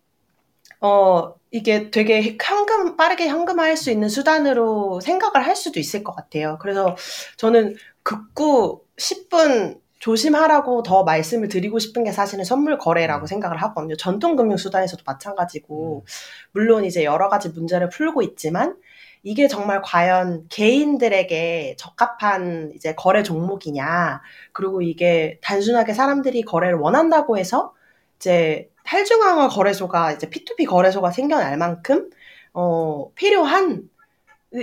어, 0.81 1.35
이게 1.51 1.91
되게 1.91 2.37
현금, 2.43 2.97
빠르게 2.97 3.29
현금화할 3.29 3.77
수 3.77 3.91
있는 3.91 4.09
수단으로 4.09 5.01
생각을 5.01 5.47
할 5.47 5.57
수도 5.57 5.81
있을 5.81 6.05
것 6.05 6.15
같아요. 6.15 6.59
그래서 6.61 6.97
저는 7.37 7.77
극구 8.03 8.83
10분 8.97 9.81
조심하라고 9.99 10.83
더 10.83 11.03
말씀을 11.05 11.49
드리고 11.49 11.79
싶은 11.79 12.05
게 12.05 12.13
사실은 12.13 12.45
선물 12.45 12.79
거래라고 12.79 13.25
음. 13.25 13.27
생각을 13.27 13.61
하거든요. 13.63 13.97
전통 13.97 14.37
금융 14.37 14.57
수단에서도 14.57 15.03
마찬가지고, 15.05 16.05
음. 16.05 16.11
물론 16.53 16.85
이제 16.85 17.05
여러 17.05 17.29
가지 17.29 17.49
문제를 17.49 17.89
풀고 17.89 18.23
있지만, 18.23 18.77
이게 19.25 19.49
정말 19.49 19.83
과연 19.83 20.47
개인들에게 20.49 21.75
적합한 21.77 22.73
이제 22.77 22.95
거래 22.95 23.23
종목이냐, 23.25 24.21
그리고 24.53 24.83
이게 24.83 25.39
단순하게 25.43 25.93
사람들이 25.93 26.43
거래를 26.43 26.79
원한다고 26.79 27.37
해서 27.37 27.75
이제 28.19 28.71
탈중앙화 28.89 29.49
거래소가 29.49 30.13
이제 30.13 30.31
P2P 30.31 30.67
거래소가 30.67 31.11
생겨날 31.11 31.59
만큼 31.59 32.09
어 32.55 33.13
필요한 33.15 33.83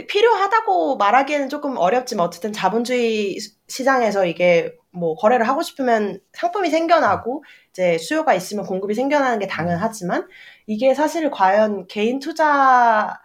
필요하다고 0.07 0.97
말하기에는 0.97 1.47
조금 1.49 1.77
어렵지만 1.77 2.25
어쨌든 2.25 2.51
자본주의 2.51 3.37
시장에서 3.67 4.25
이게 4.25 4.73
뭐 4.89 5.15
거래를 5.15 5.47
하고 5.47 5.61
싶으면 5.61 6.19
상품이 6.33 6.71
생겨나고 6.71 7.43
이제 7.69 7.99
수요가 7.99 8.33
있으면 8.33 8.65
공급이 8.65 8.95
생겨나는 8.95 9.37
게 9.37 9.45
당연하지만 9.45 10.27
이게 10.65 10.95
사실 10.95 11.29
과연 11.29 11.85
개인 11.85 12.17
투자 12.17 13.21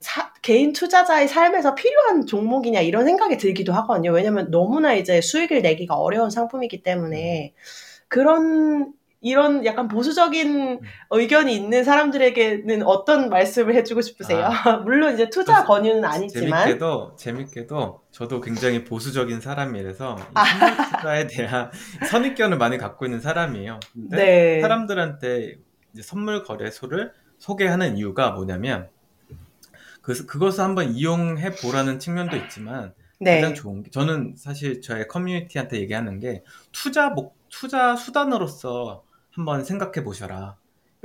사, 0.00 0.32
개인 0.42 0.72
투자자의 0.72 1.28
삶에서 1.28 1.76
필요한 1.76 2.26
종목이냐 2.26 2.80
이런 2.80 3.04
생각이 3.04 3.36
들기도 3.38 3.72
하거든요. 3.74 4.10
왜냐면 4.10 4.50
너무나 4.50 4.94
이제 4.94 5.20
수익을 5.20 5.62
내기가 5.62 5.94
어려운 5.94 6.30
상품이기 6.30 6.82
때문에 6.82 7.54
그런 8.08 8.92
이런 9.24 9.64
약간 9.64 9.88
보수적인 9.88 10.80
의견이 11.10 11.56
있는 11.56 11.82
사람들에게는 11.82 12.82
어떤 12.82 13.30
말씀을 13.30 13.74
해주고 13.74 14.02
싶으세요? 14.02 14.50
물론 14.84 15.14
이제 15.14 15.30
투자 15.30 15.62
저- 15.62 15.64
권유는 15.64 16.04
아니지만 16.04 16.64
재밌게도 16.64 17.16
재밌게도 17.16 18.02
저도 18.10 18.42
굉장히 18.42 18.84
보수적인 18.84 19.40
사람이라서 19.40 20.16
이 20.20 20.24
아. 20.34 20.96
투자에 20.98 21.26
대한 21.26 21.70
선입견을 22.10 22.58
많이 22.58 22.76
갖고 22.76 23.06
있는 23.06 23.20
사람이에요. 23.20 23.80
네, 23.94 24.60
사람들한테 24.60 25.54
이제 25.94 26.02
선물 26.02 26.44
거래소를 26.44 27.12
소개하는 27.38 27.96
이유가 27.96 28.32
뭐냐면 28.32 28.90
그 30.02 30.26
그것을 30.26 30.64
한번 30.64 30.90
이용해 30.90 31.52
보라는 31.62 31.98
측면도 31.98 32.36
있지만 32.36 32.92
네, 33.18 33.40
가장 33.40 33.54
좋은 33.54 33.82
게 33.84 33.90
저는 33.90 34.34
사실 34.36 34.82
저의 34.82 35.08
커뮤니티한테 35.08 35.80
얘기하는 35.80 36.18
게 36.20 36.42
투자 36.72 37.08
목 37.08 37.38
투자 37.48 37.96
수단으로서 37.96 39.02
한번 39.34 39.64
생각해 39.64 40.04
보셔라. 40.04 40.56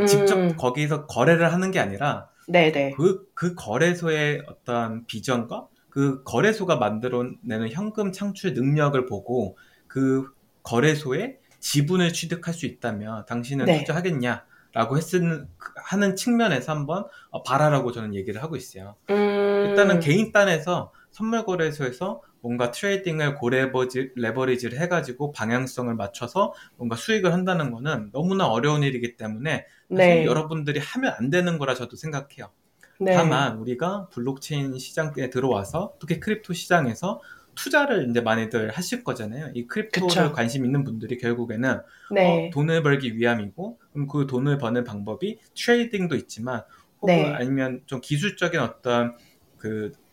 직접 0.07 0.37
음, 0.37 0.55
거기서 0.55 1.07
거래를 1.07 1.51
하는 1.51 1.71
게 1.71 1.79
아니라 1.79 2.29
네, 2.47 2.71
네, 2.71 2.93
그, 2.95 3.27
그 3.33 3.53
거래소의 3.53 4.43
어떤 4.47 5.05
비전과 5.05 5.67
그 5.89 6.23
거래소가 6.23 6.77
만들어내는 6.77 7.69
현금 7.71 8.11
창출 8.11 8.53
능력을 8.53 9.05
보고 9.07 9.57
그 9.87 10.31
거래소의 10.63 11.37
지분을 11.59 12.13
취득할 12.13 12.53
수 12.53 12.65
있다면 12.65 13.25
당신은 13.25 13.65
네. 13.65 13.79
투자하겠냐? 13.79 14.45
라고 14.71 14.97
했는, 14.97 15.47
하는 15.75 16.15
측면에서 16.15 16.71
한번 16.71 17.05
어, 17.31 17.41
봐라라고 17.41 17.91
저는 17.91 18.13
얘기를 18.13 18.43
하고 18.43 18.55
있어요. 18.55 18.95
음, 19.09 19.65
일단은 19.67 19.99
개인 19.99 20.31
단에서 20.31 20.93
선물 21.11 21.43
거래소에서 21.43 22.21
뭔가 22.41 22.71
trading을 22.71 23.35
고레버지, 23.35 24.11
leverage를 24.15 24.79
해가지고 24.79 25.31
방향성을 25.31 25.93
맞춰서 25.95 26.53
뭔가 26.77 26.95
수익을 26.95 27.33
한다는 27.33 27.71
거는 27.71 28.11
너무나 28.11 28.47
어려운 28.47 28.83
일이기 28.83 29.17
때문에 29.17 29.65
사실 29.95 30.15
네, 30.19 30.25
여러분들이 30.25 30.79
하면 30.79 31.13
안 31.17 31.29
되는 31.29 31.57
거라 31.57 31.75
저도 31.75 31.95
생각해요. 31.95 32.51
네, 32.99 33.13
다만 33.13 33.57
우리가 33.57 34.07
블록체인 34.11 34.77
시장에 34.77 35.29
들어와서 35.29 35.93
특히 35.99 36.19
crypto 36.19 36.53
시장에서 36.53 37.21
투자를 37.55 38.09
이제 38.09 38.21
많이들 38.21 38.71
하실 38.71 39.03
거잖아요. 39.03 39.51
이 39.53 39.67
crypto를 39.67 40.07
그쵸. 40.07 40.31
관심 40.33 40.65
있는 40.65 40.83
분들이 40.83 41.17
결국에는 41.17 41.81
네, 42.11 42.47
어, 42.47 42.49
돈을 42.53 42.83
벌기 42.83 43.17
위함이고 43.17 43.79
그럼 43.91 44.07
그 44.07 44.27
돈을 44.27 44.57
버는 44.57 44.83
방법이 44.85 45.39
trading도 45.55 46.15
있지만 46.15 46.63
혹은 47.01 47.15
네. 47.15 47.33
아니면 47.33 47.81
좀 47.85 48.01
기술적인 48.01 48.59
어떤 48.59 49.15
그, 49.57 49.91
어, 49.91 50.08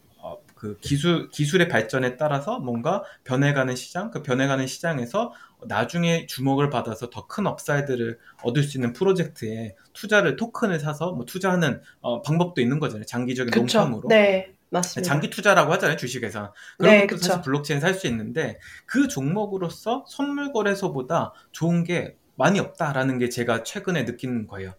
그 0.57 0.79
기술 0.81 1.29
기술의 1.31 1.69
발전에 1.69 2.17
따라서 2.17 2.59
뭔가 2.61 3.05
변해가는 3.25 3.77
시장 3.77 4.11
그 4.11 4.23
변해가는 4.23 4.67
시장에서 4.67 5.33
나중에 5.69 6.27
주목을 6.27 6.71
받아서 6.71 7.11
더 7.11 7.27
큰 7.29 7.47
upside를 7.47 8.19
얻을 8.43 8.63
수 8.65 8.79
있는 8.79 8.93
프로젝트에 8.95 9.77
투자를 9.93 10.37
토큰을 10.37 10.81
사서 10.81 11.13
뭐 11.13 11.25
투자하는 11.27 11.83
어, 12.01 12.23
방법도 12.23 12.61
있는 12.63 12.79
거잖아요. 12.81 13.05
장기적인 13.07 13.53
그쵸. 13.53 13.55
long-term으로. 13.55 14.05
네, 14.05 14.57
맞습니다. 14.71 15.03
장기 15.03 15.31
투자라고 15.31 15.73
하잖아요 15.75 15.97
주식에서 15.97 16.55
그런 16.79 16.97
네, 16.97 17.07
것도 17.07 17.17
그쵸. 17.19 17.19
사실 17.19 17.43
블록체인 17.43 17.81
살 17.81 17.95
수 17.95 18.07
있는데 18.09 18.59
그 18.87 19.09
종목으로서 19.09 20.05
선물 20.09 20.53
거래소보다 20.53 21.33
좋은 21.53 21.85
게 21.85 22.17
많이 22.37 22.61
없다라는 22.61 23.19
게 23.19 23.29
제가 23.29 23.63
최근에 23.63 24.03
느끼는 24.05 24.47
거예요. 24.47 24.75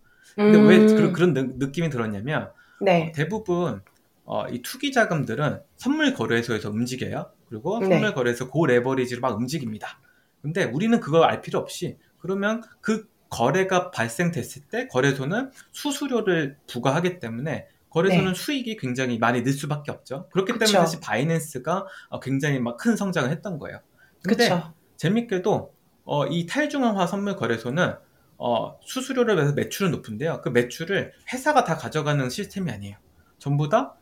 근데 0.45 0.59
왜 0.59 0.85
음, 0.85 0.95
그런, 0.95 1.11
그런 1.13 1.33
느- 1.33 1.53
느낌이 1.57 1.89
들었냐면 1.89 2.51
어, 2.95 3.11
네, 3.11 3.11
대부분 3.11 3.81
어, 4.27 4.45
이 4.49 4.61
투기 4.61 4.91
자금들은 4.91 5.61
선물 5.77 6.13
거래소에서 6.13 6.69
움직여요. 6.69 7.31
그리고 7.47 7.79
네. 7.79 7.87
선물 7.87 8.13
거래소 8.13 8.49
고 8.49 8.65
레버리지로 8.65 9.21
막 9.21 9.37
움직입니다. 9.37 10.01
근데 10.41 10.65
우리는 10.65 10.99
그거 10.99 11.23
알 11.23 11.41
필요 11.41 11.59
없이 11.59 11.97
그러면 12.19 12.61
그 12.81 13.07
거래가 13.29 13.89
발생됐을 13.89 14.63
때 14.69 14.87
거래소는 14.89 15.51
수수료를 15.71 16.57
부과하기 16.67 17.19
때문에 17.19 17.67
거래소는 17.89 18.33
네. 18.33 18.39
수익이 18.39 18.75
굉장히 18.75 19.17
많이 19.17 19.43
늘 19.43 19.53
수밖에 19.53 19.91
없죠. 19.91 20.27
그렇기 20.33 20.51
그쵸. 20.51 20.65
때문에 20.65 20.77
사실 20.77 20.99
바이낸스가 20.99 21.85
어, 22.09 22.19
굉장히 22.19 22.59
막 22.59 22.75
큰 22.75 22.97
성장을 22.97 23.29
했던 23.31 23.57
거예요. 23.57 23.79
근데 24.21 24.49
그쵸. 24.49 24.73
재밌게도 24.97 25.73
어, 26.03 26.27
이 26.27 26.45
탈중앙화 26.45 27.07
선물 27.07 27.37
거래소는 27.37 27.95
어, 28.37 28.77
수수료를 28.83 29.37
내서 29.37 29.53
매출은 29.53 29.91
높은데요. 29.91 30.41
그 30.41 30.49
매출을 30.49 31.13
회사가 31.31 31.63
다 31.63 31.77
가져가는 31.77 32.29
시스템이 32.29 32.69
아니에요. 32.71 32.97
전부 33.39 33.69
다 33.69 33.96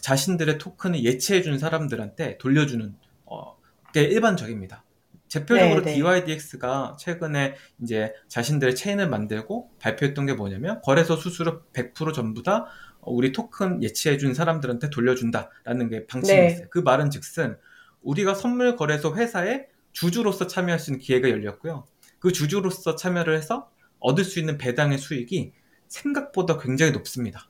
자신들의 0.00 0.58
토큰을 0.58 1.02
예치해 1.04 1.42
준 1.42 1.58
사람들한테 1.58 2.38
돌려주는 2.38 2.94
어, 3.26 3.56
게 3.92 4.02
일반적입니다. 4.02 4.84
대표적으로 5.28 5.82
네, 5.82 5.92
네. 5.92 5.94
DYDX가 5.94 6.96
최근에 6.98 7.56
이제 7.82 8.12
자신들의 8.28 8.74
체인을 8.76 9.08
만들고 9.08 9.70
발표했던 9.80 10.26
게 10.26 10.34
뭐냐면 10.34 10.80
거래소 10.82 11.16
수수료 11.16 11.62
100% 11.72 12.14
전부 12.14 12.42
다 12.42 12.66
우리 13.00 13.32
토큰 13.32 13.82
예치해 13.82 14.18
준 14.18 14.34
사람들한테 14.34 14.90
돌려준다라는 14.90 15.88
게 15.88 16.06
방침이었어요. 16.06 16.60
네. 16.60 16.66
그 16.70 16.78
말은 16.78 17.10
즉슨 17.10 17.56
우리가 18.02 18.34
선물 18.34 18.76
거래소 18.76 19.16
회사에 19.16 19.66
주주로서 19.92 20.46
참여할 20.46 20.78
수 20.78 20.90
있는 20.90 21.00
기회가 21.00 21.30
열렸고요. 21.30 21.86
그 22.18 22.32
주주로서 22.32 22.96
참여를 22.96 23.36
해서 23.36 23.70
얻을 23.98 24.24
수 24.24 24.38
있는 24.38 24.58
배당의 24.58 24.98
수익이 24.98 25.52
생각보다 25.88 26.58
굉장히 26.58 26.92
높습니다. 26.92 27.48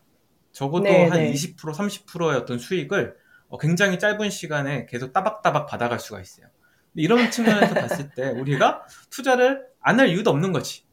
적어도 0.56 0.84
네, 0.84 1.06
한 1.06 1.18
네. 1.18 1.32
20% 1.34 1.74
30%의 1.74 2.34
어떤 2.34 2.58
수익을 2.58 3.14
어, 3.48 3.58
굉장히 3.58 3.98
짧은 3.98 4.30
시간에 4.30 4.86
계속 4.86 5.12
따박따박 5.12 5.66
받아갈 5.66 6.00
수가 6.00 6.18
있어요. 6.18 6.46
이런 6.94 7.30
측면에서 7.30 7.74
봤을 7.76 8.08
때 8.14 8.30
우리가 8.30 8.86
투자를 9.10 9.66
안 9.82 10.00
할 10.00 10.08
이유도 10.08 10.30
없는 10.30 10.52
거지. 10.52 10.84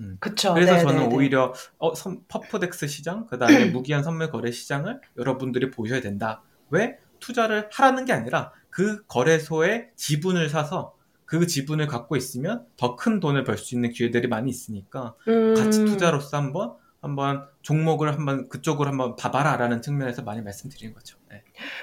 음. 0.00 0.16
그쵸. 0.18 0.52
그래서 0.52 0.74
네, 0.74 0.80
저는 0.82 1.02
네, 1.02 1.06
네. 1.08 1.14
오히려 1.14 1.54
어, 1.78 1.94
선, 1.94 2.22
퍼프덱스 2.26 2.88
시장, 2.88 3.26
그 3.26 3.38
다음에 3.38 3.46
무기한 3.70 4.02
선물 4.02 4.32
거래 4.32 4.50
시장을 4.50 5.00
여러분들이 5.16 5.70
보셔야 5.70 6.00
된다. 6.00 6.42
왜? 6.70 6.98
투자를 7.20 7.68
하라는 7.72 8.06
게 8.06 8.12
아니라 8.12 8.52
그 8.68 9.06
거래소의 9.06 9.90
지분을 9.94 10.48
사서 10.50 10.96
그 11.24 11.46
지분을 11.46 11.86
갖고 11.86 12.16
있으면 12.16 12.66
더 12.76 12.96
큰 12.96 13.20
돈을 13.20 13.44
벌 13.44 13.56
수 13.58 13.76
있는 13.76 13.90
기회들이 13.90 14.26
많이 14.26 14.50
있으니까 14.50 15.14
음... 15.28 15.54
가치 15.54 15.84
투자로서 15.84 16.36
한번 16.36 16.74
한번 17.04 17.46
종목을 17.62 18.12
한번 18.14 18.48
그쪽으로 18.48 18.88
한번 18.90 19.16
봐봐라라는 19.16 19.82
측면에서 19.82 20.22
많이 20.22 20.42
말씀드리는 20.42 20.94
거죠. 20.94 21.18
네. 21.30 21.42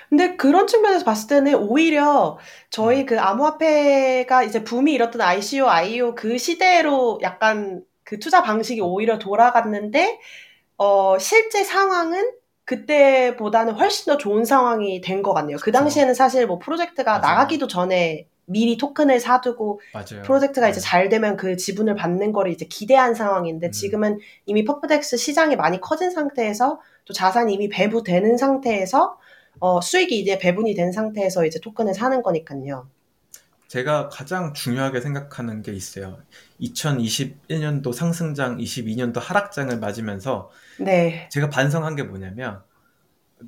근데 0.09 0.35
그런 0.35 0.67
측면에서 0.67 1.05
봤을 1.05 1.27
때는 1.29 1.55
오히려 1.55 2.37
저희 2.69 3.01
음. 3.01 3.05
그 3.05 3.19
암호화폐가 3.19 4.43
이제 4.43 4.63
붐이 4.63 4.93
일었던 4.93 5.21
ICO, 5.21 5.67
IO 5.69 6.15
그 6.15 6.37
시대로 6.37 7.19
약간 7.21 7.83
그 8.03 8.19
투자 8.19 8.43
방식이 8.43 8.81
오히려 8.81 9.17
돌아갔는데 9.19 10.19
어 10.77 11.17
실제 11.19 11.63
상황은 11.63 12.31
그때보다는 12.65 13.73
훨씬 13.75 14.11
더 14.11 14.17
좋은 14.17 14.45
상황이 14.45 15.01
된 15.01 15.21
것 15.23 15.33
같네요. 15.33 15.57
그 15.61 15.71
당시에는 15.71 16.13
사실 16.13 16.47
뭐 16.47 16.59
프로젝트가 16.59 17.19
맞아요. 17.19 17.21
나가기도 17.21 17.67
전에 17.67 18.27
미리 18.45 18.77
토큰을 18.77 19.19
사두고 19.19 19.79
맞아요. 19.93 20.24
프로젝트가 20.24 20.69
이제 20.69 20.79
네. 20.79 20.86
잘 20.86 21.10
되면 21.10 21.38
그 21.38 21.55
지분을 21.55 21.95
받는 21.95 22.31
거를 22.31 22.51
이제 22.51 22.65
기대한 22.65 23.13
상황인데 23.15 23.67
음. 23.67 23.71
지금은 23.71 24.19
이미 24.45 24.65
perp 24.65 24.95
DEX 24.95 25.17
시장이 25.17 25.55
많이 25.55 25.79
커진 25.79 26.12
상태에서 26.12 26.79
또 27.05 27.13
자산이 27.13 27.53
이미 27.53 27.69
배부되는 27.69 28.38
상태에서 28.38 29.17
어, 29.60 29.81
수익이 29.81 30.19
이제 30.19 30.38
배분이 30.38 30.74
된 30.74 30.91
상태에서 30.91 31.45
이제 31.45 31.60
토큰을 31.60 31.93
사는 31.93 32.21
거니까요. 32.21 32.89
제가 33.67 34.10
가장 34.10 34.53
중요하게 34.53 35.00
생각하는 35.00 35.62
게 35.62 35.71
있어요. 35.71 36.17
2021년도 36.60 37.93
상승장, 37.93 38.57
22년도 38.57 39.19
하락장을 39.21 39.79
맞으면서 39.79 40.50
네. 40.77 41.29
제가 41.31 41.50
반성한 41.50 41.95
게 41.95 42.03
뭐냐면 42.03 42.62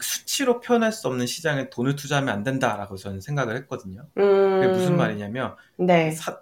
수치로 0.01 0.59
표현할 0.59 0.91
수 0.91 1.07
없는 1.07 1.25
시장에 1.27 1.69
돈을 1.69 1.95
투자하면 1.95 2.33
안 2.33 2.43
된다라고 2.43 2.95
저는 2.95 3.21
생각을 3.21 3.55
했거든요. 3.57 4.07
음... 4.17 4.61
그게 4.61 4.67
무슨 4.67 4.97
말이냐면 4.97 5.55
네. 5.77 6.11
사, 6.11 6.39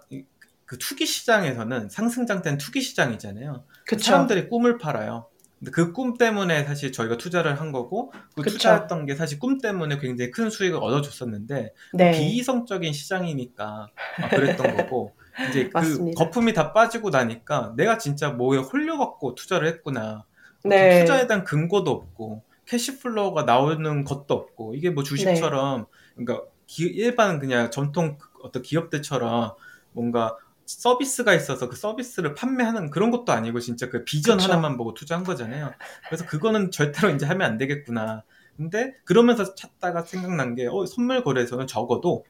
그 0.64 0.78
투기 0.78 1.06
시장에서는 1.06 1.88
상승장 1.90 2.42
때는 2.42 2.58
투기 2.58 2.80
시장이잖아요. 2.80 3.64
그쵸. 3.86 4.04
사람들이 4.04 4.48
꿈을 4.48 4.78
팔아요. 4.78 5.26
근데 5.62 5.70
그 5.70 5.92
꿈 5.92 6.16
때문에 6.18 6.64
사실 6.64 6.90
저희가 6.90 7.18
투자를 7.18 7.60
한 7.60 7.70
거고 7.70 8.10
그 8.34 8.42
그쵸. 8.42 8.56
투자했던 8.56 9.06
게 9.06 9.14
사실 9.14 9.38
꿈 9.38 9.58
때문에 9.58 9.98
굉장히 9.98 10.30
큰 10.32 10.50
수익을 10.50 10.78
얻어줬었는데 10.82 11.74
네. 11.94 12.10
비이성적인 12.12 12.92
시장이니까 12.92 13.88
그랬던 14.30 14.76
거고 14.76 15.12
이제 15.50 15.68
그 15.68 16.12
거품이 16.14 16.52
다 16.52 16.72
빠지고 16.72 17.10
나니까 17.10 17.74
내가 17.76 17.98
진짜 17.98 18.30
뭐에 18.30 18.58
홀려갖고 18.58 19.34
투자를 19.36 19.68
했구나. 19.68 20.24
네. 20.64 21.00
투자에 21.00 21.26
대한 21.26 21.44
근거도 21.44 21.90
없고 21.90 22.42
cash 22.72 23.00
flow가 23.00 23.42
나오는 23.42 24.04
것도 24.04 24.32
없고 24.32 24.74
이게 24.74 24.88
뭐 24.88 25.02
주식처럼 25.02 25.86
네. 26.16 26.24
그러니까 26.24 26.46
기, 26.66 26.84
일반 26.84 27.38
그냥 27.38 27.70
전통 27.70 28.16
어떤 28.42 28.62
기업들처럼 28.62 29.54
뭔가 29.92 30.36
서비스가 30.64 31.34
있어서 31.34 31.68
그 31.68 31.76
서비스를 31.76 32.34
판매하는 32.34 32.88
그런 32.88 33.10
것도 33.10 33.32
아니고 33.32 33.60
진짜 33.60 33.90
그 33.90 34.04
비전 34.04 34.38
그쵸. 34.38 34.50
하나만 34.50 34.78
보고 34.78 34.94
투자한 34.94 35.24
거잖아요. 35.24 35.72
그래서 36.08 36.24
그거는 36.24 36.70
절대로 36.70 37.10
이제 37.10 37.26
하면 37.26 37.50
안 37.50 37.58
되겠구나. 37.58 38.24
근데 38.56 38.94
그러면서 39.04 39.54
찾다가 39.54 40.02
생각난 40.02 40.54
게 40.54 40.66
어, 40.66 40.86
선물 40.86 41.24
거래소는 41.24 41.66
적어도 41.66 42.24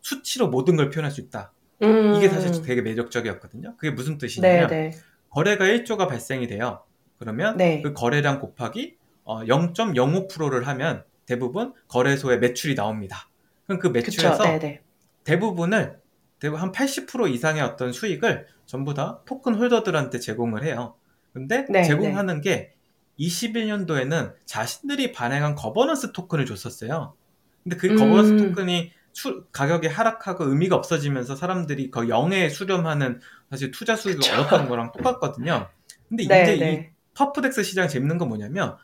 수치로 0.00 0.48
모든 0.48 0.76
걸 0.76 0.88
표현할 0.88 1.10
수 1.10 1.20
있다. 1.20 1.52
음. 1.82 2.14
이게 2.14 2.28
사실 2.28 2.62
되게 2.62 2.80
매력적이었거든요. 2.80 3.76
그게 3.76 3.90
무슨 3.90 4.16
뜻이냐면 4.16 4.68
네네. 4.68 4.90
네. 4.90 4.98
거래가 5.28 5.66
1조가 5.66 6.08
발생이 6.08 6.46
돼요. 6.46 6.82
그러면 7.18 7.56
네. 7.56 7.82
그 7.82 7.92
거래량 7.92 8.40
곱하기 8.40 9.01
어, 9.24 9.44
0.05%를 9.44 10.66
하면 10.66 11.04
대부분 11.26 11.72
거래소에 11.88 12.38
매출이 12.38 12.74
나옵니다. 12.74 13.28
그럼 13.66 13.78
그 13.78 13.88
매출에서 13.88 14.42
네, 14.44 14.58
네. 14.58 14.82
대부분을 15.24 16.00
대부분 16.38 16.60
한 16.60 16.72
80% 16.72 17.32
이상의 17.32 17.62
어떤 17.62 17.92
수익을 17.92 18.46
전부 18.66 18.94
다 18.94 19.20
토큰 19.26 19.54
holder들한테 19.54 20.18
제공을 20.18 20.64
해요. 20.64 20.96
근데 21.32 21.64
네, 21.68 21.84
제공하는 21.84 22.40
네. 22.40 22.50
게 22.50 22.74
21년도에는 23.18 24.34
자신들이 24.44 25.12
발행한 25.12 25.54
거버넌스 25.54 26.12
토큰을 26.12 26.46
줬었어요. 26.46 27.14
근데 27.62 27.76
그 27.76 27.94
거버넌스 27.94 28.30
음. 28.32 28.54
토큰이 28.54 28.92
수, 29.12 29.44
가격이 29.52 29.86
하락하고 29.88 30.44
의미가 30.44 30.74
없어지면서 30.74 31.36
사람들이 31.36 31.90
거의 31.90 32.08
0에 32.08 32.50
수렴하는 32.50 33.20
사실 33.50 33.70
투자 33.70 33.94
수익을 33.94 34.20
그쵸. 34.20 34.34
얻었던 34.34 34.68
거랑 34.68 34.92
똑같거든요. 34.92 35.68
근데 36.08 36.26
네, 36.26 36.42
이제 36.42 36.56
이 36.56 36.58
네. 36.58 36.92
perp 37.14 37.41
DEX 37.41 37.62
시장 37.62 37.88
재밌는 37.88 38.18
건 38.18 38.28
뭐냐면 38.28 38.76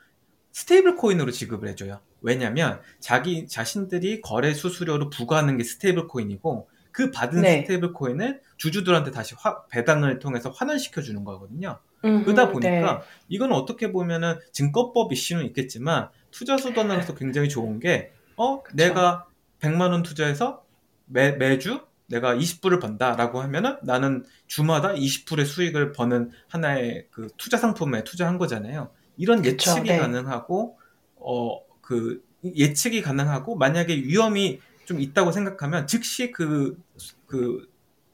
stablecoin으로 0.53 1.31
지급을 1.31 1.69
해줘요. 1.69 2.01
왜냐면 2.21 2.81
자기 3.01 3.47
자신들이 3.47 4.21
거래 4.21 4.53
수수료로 4.53 5.11
부과하는 5.11 5.57
게 5.57 5.65
stablecoin이고 5.64 6.69
그 6.91 7.11
받은 7.11 7.43
네. 7.43 7.63
stablecoin을 7.62 8.41
주주들한테 8.57 9.11
다시 9.13 9.35
화, 9.39 9.65
배당을 9.67 10.19
통해서 10.19 10.51
환원시켜 10.51 11.01
주는 11.03 11.25
거거든요. 11.25 11.79
음흠, 12.05 12.25
그러다 12.25 12.51
보니까 12.51 12.99
네. 12.99 13.05
이건 13.29 13.53
어떻게 13.53 13.93
보면은 13.93 14.39
증권법 14.53 15.13
이슈는 15.13 15.45
있겠지만 15.47 16.11
투자 16.31 16.57
수단으로서 16.57 17.15
굉장히 17.15 17.49
좋은 17.49 17.81
게 17.81 18.13
어, 18.37 18.63
그쵸. 18.63 18.77
내가 18.77 19.27
100만 19.61 19.91
원 19.91 20.03
투자해서 20.03 20.65
매, 21.07 21.33
매주 21.33 21.81
내가 22.07 22.35
20불을 22.35 22.81
번다라고 22.81 23.41
하면은 23.43 23.77
나는 23.83 24.25
주마다 24.47 24.93
20불의 24.93 25.45
수익을 25.45 25.93
버는 25.93 26.31
하나의 26.49 27.07
그 27.11 27.29
투자 27.37 27.57
상품에 27.57 28.05
투자한 28.05 28.39
거잖아요. 28.39 28.91
이런 29.19 29.43
그쵸, 29.43 29.73
예측이 29.73 29.91
네. 29.91 29.99
가능하고 29.99 30.79
어 31.17 31.69
그 31.89 32.23
예측이 32.45 33.01
가능하고 33.01 33.57
만약에 33.57 33.97
위험이 33.97 34.61
좀 34.85 35.01
있다고 35.01 35.33
생각하면 35.33 35.87
즉시 35.87 36.33
그, 36.33 36.79
그 37.27 37.67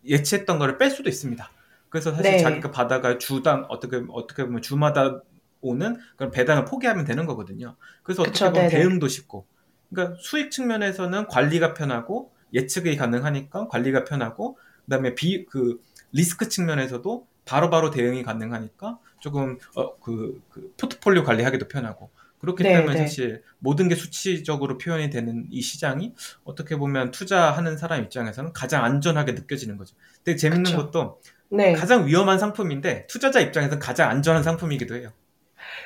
예측했던 0.07 0.61
거를 0.61 0.79
뺄 0.79 0.93
수도 0.93 1.09
있습니다. 1.09 1.51
그래서 1.89 2.13
사실 2.13 2.31
네. 2.31 2.39
자기가 2.39 2.71
받아갈 2.71 3.19
주당 3.19 3.67
어떻게 3.69 4.01
어떻게 4.11 4.45
보면 4.45 4.63
주마다 4.63 5.23
오는 5.61 5.99
그런 6.17 6.31
배당을 6.31 6.67
포기하면 6.67 7.05
되는 7.05 7.27
거거든요. 7.27 7.75
그래서 8.05 8.23
어떻게 8.23 8.49
보면 8.49 8.69
대응도 8.69 9.09
쉽고, 9.09 9.45
그러니까 9.91 10.17
수익 10.21 10.53
측면에서는 10.53 11.27
관리가 11.27 11.75
편하고 11.75 12.33
예측이 12.53 12.97
가능하니까 12.97 13.67
관리가 13.67 14.05
편하고, 14.05 14.57
그다음에 14.85 15.17
비 15.17 15.47
그 15.47 15.81
리스크 16.13 16.49
측면에서도 16.49 17.27
바로바로 17.45 17.71
바로 17.71 17.91
대응이 17.91 18.23
가능하니까 18.23 19.01
조금 19.25 19.57
어, 19.75 19.99
그, 20.01 20.39
그 20.51 20.75
포트폴리오 20.77 21.25
관리하기도 21.25 21.69
편하고 21.69 22.11
그렇기 22.41 22.63
네, 22.63 22.75
때문에 22.75 22.93
네. 22.93 22.99
사실 22.99 23.43
모든 23.59 23.89
게 23.89 23.95
수치적으로 23.95 24.77
표현이 24.77 25.09
되는 25.09 25.47
이 25.51 25.63
시장이 25.63 26.13
어떻게 26.45 26.77
보면 26.77 27.11
투자하는 27.11 27.79
사람 27.79 28.03
입장에서는 28.03 28.53
가장 28.53 28.85
안전하게 28.85 29.33
느껴지는 29.33 29.79
거죠. 29.79 29.97
되게 30.25 30.37
재밌는 30.37 30.65
그쵸. 30.65 30.77
것도 30.77 31.23
네. 31.49 31.73
가장 31.73 32.07
위험한 32.07 32.39
상품인데 32.39 33.07
투자자 33.07 33.41
입장에서는 33.41 33.79
가장 33.79 34.11
안전한 34.11 34.43
상품이기도 34.43 34.95
해요. 34.95 35.11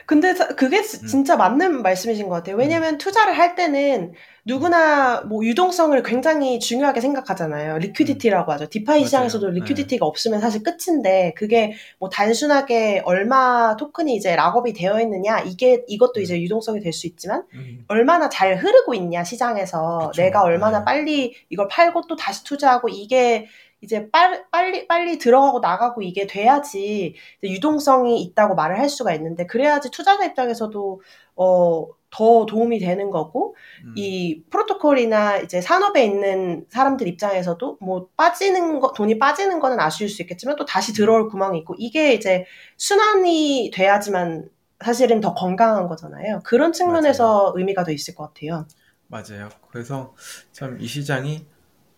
근데 0.07 0.35
그게 0.57 0.79
음. 0.79 1.07
진짜 1.07 1.37
맞는 1.37 1.83
말씀이신 1.83 2.29
것 2.29 2.35
같아요. 2.37 2.57
왜냐면 2.57 2.95
음. 2.95 2.99
투자를 2.99 3.37
할 3.37 3.55
때는 3.55 4.13
누구나 4.45 5.21
뭐 5.23 5.45
유동성을 5.45 6.03
굉장히 6.03 6.59
중요하게 6.59 7.03
생각하잖아요. 7.03 7.77
liquidity라고 7.79 8.51
하죠. 8.53 8.67
DeFi 8.71 9.05
시장에서도 9.05 9.47
liquidity가 9.51 10.03
네. 10.03 10.09
없으면 10.09 10.41
사실 10.41 10.63
끝인데 10.63 11.35
그게 11.37 11.75
뭐 11.99 12.09
단순하게 12.09 13.03
얼마 13.05 13.77
토큰이 13.77 14.15
이제 14.15 14.35
lockup이 14.35 14.73
되어 14.73 15.01
있느냐 15.03 15.41
이게 15.41 15.85
이것도 15.87 16.21
이제 16.21 16.35
음. 16.35 16.41
유동성이 16.41 16.81
될 16.81 16.89
수 16.93 17.07
있지만 17.07 17.45
음. 17.53 17.85
얼마나 17.89 18.29
잘 18.31 18.57
흐르고 18.57 18.95
있냐 18.95 19.23
시장에서 19.23 20.09
그쵸. 20.11 20.23
내가 20.23 20.43
얼마나 20.43 20.79
네. 20.79 20.85
빨리 20.87 21.35
이걸 21.51 21.69
팔고 21.69 22.07
또 22.09 22.17
다시 22.17 22.43
투자하고 22.45 22.89
이게 22.89 23.47
이제 23.81 24.11
빨, 24.11 24.45
빨리 24.51 24.89
빨리 24.89 25.19
들어가고 25.19 25.61
나가고 25.61 26.03
이게 26.03 26.27
돼야지 26.27 27.15
유동성이 27.43 28.23
있다고 28.23 28.55
말을 28.55 28.79
할 28.79 28.89
수가 28.89 29.13
있는데 29.15 29.47
그래야지 29.47 29.91
투자자 29.91 30.25
입장에서도 30.25 31.01
어, 31.37 31.87
더 32.11 32.47
도움이 32.47 32.79
되는 32.81 33.11
거고 33.11 33.55
음. 33.85 33.93
이 33.97 34.43
프로토콜이나 34.51 35.39
이제 35.39 35.61
산업에 35.61 36.05
있는 36.05 36.67
사람들 36.71 37.07
입장에서도 37.07 37.79
뭐 37.81 38.09
빠지는 38.17 38.81
거 38.81 38.93
돈이 38.93 39.19
빠지는 39.19 39.61
거는 39.61 39.79
아쉬울 39.79 40.09
수 40.09 40.23
있겠지만 40.23 40.57
또 40.57 40.65
다시 40.65 40.93
들어올 40.95 41.29
구멍이 41.29 41.59
있고 41.61 41.75
이게 41.79 42.15
이제 42.15 42.47
순환이 42.79 43.71
돼야지만 43.75 44.49
사실은 44.81 45.21
더 45.21 45.35
건강한 45.35 45.87
거잖아요. 45.89 46.41
그런 46.45 46.73
측면에서 46.73 47.25
맞아요. 47.25 47.53
의미가 47.57 47.85
더 47.85 47.93
있을 47.93 48.15
것 48.15 48.33
같아요. 48.33 48.67
맞아요. 49.09 49.49
그래서 49.71 50.15
참 50.53 50.79
이 50.81 50.87
시장이 50.87 51.47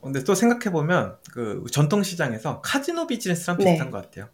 근데 0.03 0.25
또 0.25 0.35
생각해 0.35 0.73
보면 0.73 1.17
그 1.33 1.65
전통 1.71 2.03
시장에서 2.03 2.61
카지노 2.61 3.07
비즈니스랑 3.07 3.59
네. 3.59 3.65
비슷한 3.65 3.89
네. 3.89 3.91
것 3.91 4.03
같아요. 4.03 4.29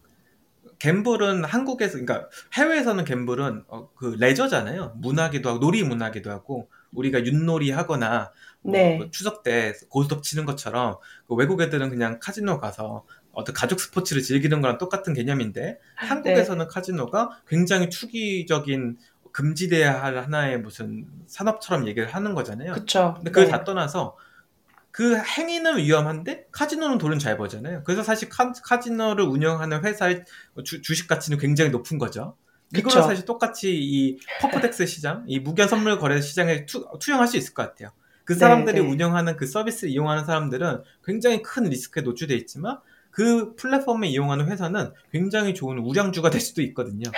갬블은 0.78 1.44
한국에서 1.44 1.98
그러니까 1.98 2.28
해외에서는 2.54 3.04
갬블은 3.04 3.64
어, 3.68 3.88
그 3.94 4.16
레저잖아요. 4.18 4.94
문화기도 4.96 5.48
하고 5.48 5.58
놀이 5.58 5.82
문화기도 5.82 6.30
하고 6.30 6.68
우리가 6.92 7.20
윷놀이 7.24 7.70
하거나 7.70 8.30
뭐, 8.62 8.72
네. 8.72 8.96
뭐 8.96 9.10
추석 9.10 9.42
때 9.42 9.74
고스톱 9.88 10.22
치는 10.22 10.44
것처럼 10.44 10.96
그 11.26 11.34
외국 11.34 11.60
애들은 11.60 11.90
그냥 11.90 12.18
카지노 12.20 12.58
가서 12.58 13.04
어떤 13.32 13.54
가족 13.54 13.80
스포츠를 13.80 14.22
즐기는 14.22 14.60
거랑 14.60 14.78
똑같은 14.78 15.14
개념인데 15.14 15.78
한국에서는 15.94 16.66
네. 16.66 16.70
카지노가 16.72 17.42
굉장히 17.46 17.88
투기적인 17.88 18.98
금지돼야 19.32 20.02
할 20.02 20.16
하나의 20.18 20.60
무슨 20.60 21.06
산업처럼 21.26 21.86
얘기를 21.86 22.08
하는 22.08 22.34
거잖아요. 22.34 22.72
그쵸. 22.72 23.14
근데 23.16 23.30
그걸 23.30 23.44
네. 23.44 23.50
다 23.50 23.64
떠나서 23.64 24.16
그 24.96 25.14
행위는 25.14 25.76
위험한데 25.76 26.46
카지노는 26.52 26.96
돈은 26.96 27.18
잘 27.18 27.36
버잖아요. 27.36 27.82
그래서 27.84 28.02
사실 28.02 28.30
카, 28.30 28.50
카지노를 28.50 29.26
운영하는 29.26 29.84
회사의 29.84 30.24
주, 30.64 30.94
식 30.94 31.06
가치는 31.06 31.36
굉장히 31.36 31.70
높은 31.70 31.98
거죠. 31.98 32.34
이거는 32.74 33.06
사실 33.06 33.26
똑같이 33.26 33.76
이 33.78 34.18
perp 34.40 34.66
DEX 34.66 34.86
시장, 34.86 35.22
이 35.28 35.38
무기한 35.38 35.68
선물 35.68 35.98
거래 35.98 36.22
시장에 36.22 36.64
투, 36.64 36.88
투영할 36.98 37.28
수 37.28 37.36
있을 37.36 37.52
것 37.52 37.62
같아요. 37.62 37.90
그 38.24 38.32
네, 38.32 38.38
사람들이 38.38 38.80
네, 38.80 38.82
네. 38.82 38.90
운영하는 38.90 39.36
그 39.36 39.46
서비스를 39.46 39.92
이용하는 39.92 40.24
사람들은 40.24 40.82
굉장히 41.04 41.42
큰 41.42 41.64
리스크에 41.64 42.02
노출돼 42.02 42.34
있지만 42.34 42.78
그 43.10 43.54
플랫폼을 43.56 44.08
이용하는 44.08 44.48
회사는 44.48 44.94
굉장히 45.12 45.52
좋은 45.52 45.76
우량주가 45.76 46.30
될 46.30 46.40
수도 46.40 46.62
있거든요. 46.62 47.10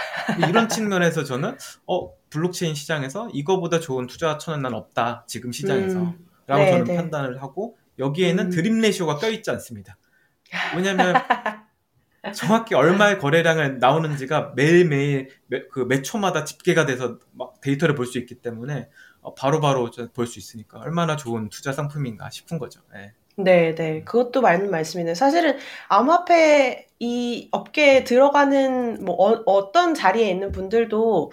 이런 0.49 0.67
측면에서 0.69 1.23
저는 1.23 1.57
어 1.87 2.11
블록체인 2.31 2.75
시장에서 2.75 3.31
이거보다 3.33 3.79
좋은 3.79 4.09
투자 4.09 4.37
처는 4.37 4.63
난 4.63 4.75
없다 4.75 5.27
지금 5.29 5.53
시장에서. 5.53 6.01
음. 6.01 6.28
라고 6.49 6.65
네, 6.65 6.71
저는 6.73 6.85
네. 6.85 6.97
판단을 6.97 7.41
하고 7.43 7.79
여기에는 8.01 8.47
음. 8.47 8.51
dream 8.51 8.81
ratio가 8.81 9.19
껴있지 9.19 9.51
않습니다. 9.53 9.97
왜냐하면 10.77 11.15
정확히 12.35 12.75
얼마의 12.75 13.19
거래량을 13.19 13.79
나오는지가 13.79 14.53
매일매일 14.57 15.29
매, 15.47 15.67
그매 15.69 16.03
초마다 16.03 16.45
집계가 16.45 16.85
돼서 16.87 17.19
막 17.33 17.61
데이터를 17.61 17.95
볼 17.95 18.07
수 18.07 18.19
있기 18.19 18.37
때문에 18.37 18.89
어, 19.21 19.35
바로바로 19.35 19.91
볼 20.15 20.27
수 20.27 20.39
있으니까 20.39 20.79
얼마나 20.81 21.17
좋은 21.17 21.49
투자 21.49 21.73
상품인가 21.73 22.31
싶은 22.31 22.59
거죠. 22.59 22.81
네. 22.93 23.13
네, 23.37 23.75
네. 23.77 24.03
그것도 24.05 24.41
맞는 24.41 24.71
말씀이네요. 24.71 25.15
사실은 25.15 25.59
암호화폐 25.89 26.89
이 26.99 27.49
업계에 27.53 28.03
들어가는 28.03 29.05
뭐 29.05 29.15
어, 29.47 29.71
떤 29.73 29.95
자리에 29.95 30.29
있는 30.29 30.51
분들도 30.51 31.31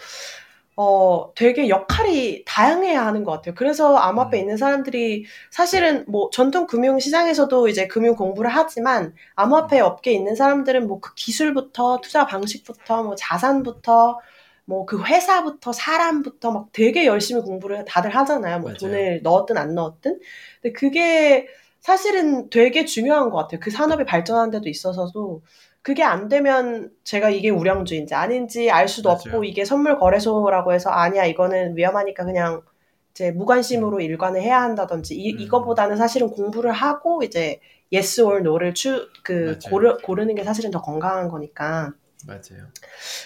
어, 0.77 1.33
되게 1.35 1.69
역할이 1.69 2.43
다양해야 2.45 3.05
하는 3.05 3.23
것 3.23 3.31
같아요. 3.31 3.55
그래서 3.55 3.95
암호화폐 3.97 4.37
음. 4.37 4.41
있는 4.41 4.57
사람들이 4.57 5.25
사실은 5.49 6.03
뭐 6.07 6.29
전통 6.33 6.67
금융 6.67 6.99
시장에서도 6.99 7.67
이제 7.69 7.87
금융 7.87 8.15
공부를 8.15 8.49
하지만 8.49 9.13
암호화폐 9.35 9.79
음. 9.79 9.85
업계에 9.85 10.13
있는 10.13 10.35
사람들은 10.35 10.87
뭐 10.87 10.99
그 10.99 11.13
기술부터 11.15 11.99
투자 12.01 12.25
방식부터 12.25 13.03
뭐 13.03 13.15
자산부터 13.15 14.19
뭐 14.65 14.85
그 14.85 15.03
회사부터 15.03 15.71
사람부터 15.71 16.51
막 16.51 16.67
되게 16.73 17.05
열심히 17.05 17.41
공부를 17.41 17.85
다들 17.85 18.15
하잖아요. 18.15 18.59
뭐 18.59 18.69
맞아요. 18.71 18.77
돈을 18.79 19.21
넣었든 19.23 19.57
안 19.57 19.75
넣었든. 19.75 20.19
근데 20.61 20.73
그게 20.73 21.47
사실은 21.85 22.49
되게 22.49 22.83
중요한 22.83 23.29
것 23.29 23.37
같아요. 23.37 23.59
그 23.59 23.69
산업이 23.69 24.05
발전하는 24.05 24.49
데도 24.49 24.69
있어서도 24.69 25.43
그게 25.83 26.01
안 26.01 26.29
되면 26.29 26.89
제가 27.03 27.29
이게 27.29 27.51
우량주인지 27.51 28.15
아닌지 28.15 28.71
알 28.71 28.87
수도 28.87 29.09
맞아요. 29.09 29.19
없고 29.19 29.43
이게 29.43 29.65
선물 29.65 29.99
거래소라고 29.99 30.73
해서 30.73 30.89
아니야 30.89 31.25
이거는 31.25 31.77
위험하니까 31.77 32.25
그냥 32.25 32.63
이제 33.11 33.29
무관심으로 33.29 33.97
음. 33.97 34.01
일관을 34.01 34.41
해야 34.41 34.63
한다든지 34.63 35.13
이, 35.15 35.33
음. 35.33 35.39
이거보다는 35.41 35.95
사실은 35.95 36.31
공부를 36.31 36.71
하고 36.71 37.21
이제 37.21 37.59
yes 37.93 38.19
or 38.19 38.39
no를 38.39 38.73
추, 38.73 39.07
그 39.23 39.59
고르, 39.69 39.97
고르는 39.97 40.33
게 40.33 40.43
사실은 40.43 40.71
더 40.71 40.81
건강한 40.81 41.27
거니까. 41.29 41.93
맞아요. 42.25 42.67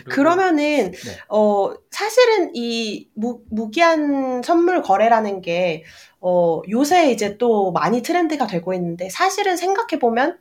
그러면은 0.09 0.91
네. 0.91 1.12
어 1.29 1.73
사실은 1.89 2.51
이 2.53 3.09
무, 3.13 3.41
무기한 3.49 4.41
선물 4.43 4.81
거래라는 4.81 5.41
게 5.41 5.83
어, 6.21 6.62
요새 6.69 7.12
이제 7.12 7.38
또 7.38 7.71
많이 7.71 8.01
트렌드가 8.01 8.47
되고 8.47 8.73
있는데 8.73 9.09
사실은 9.09 9.55
생각해 9.57 9.99
보면 9.99 10.38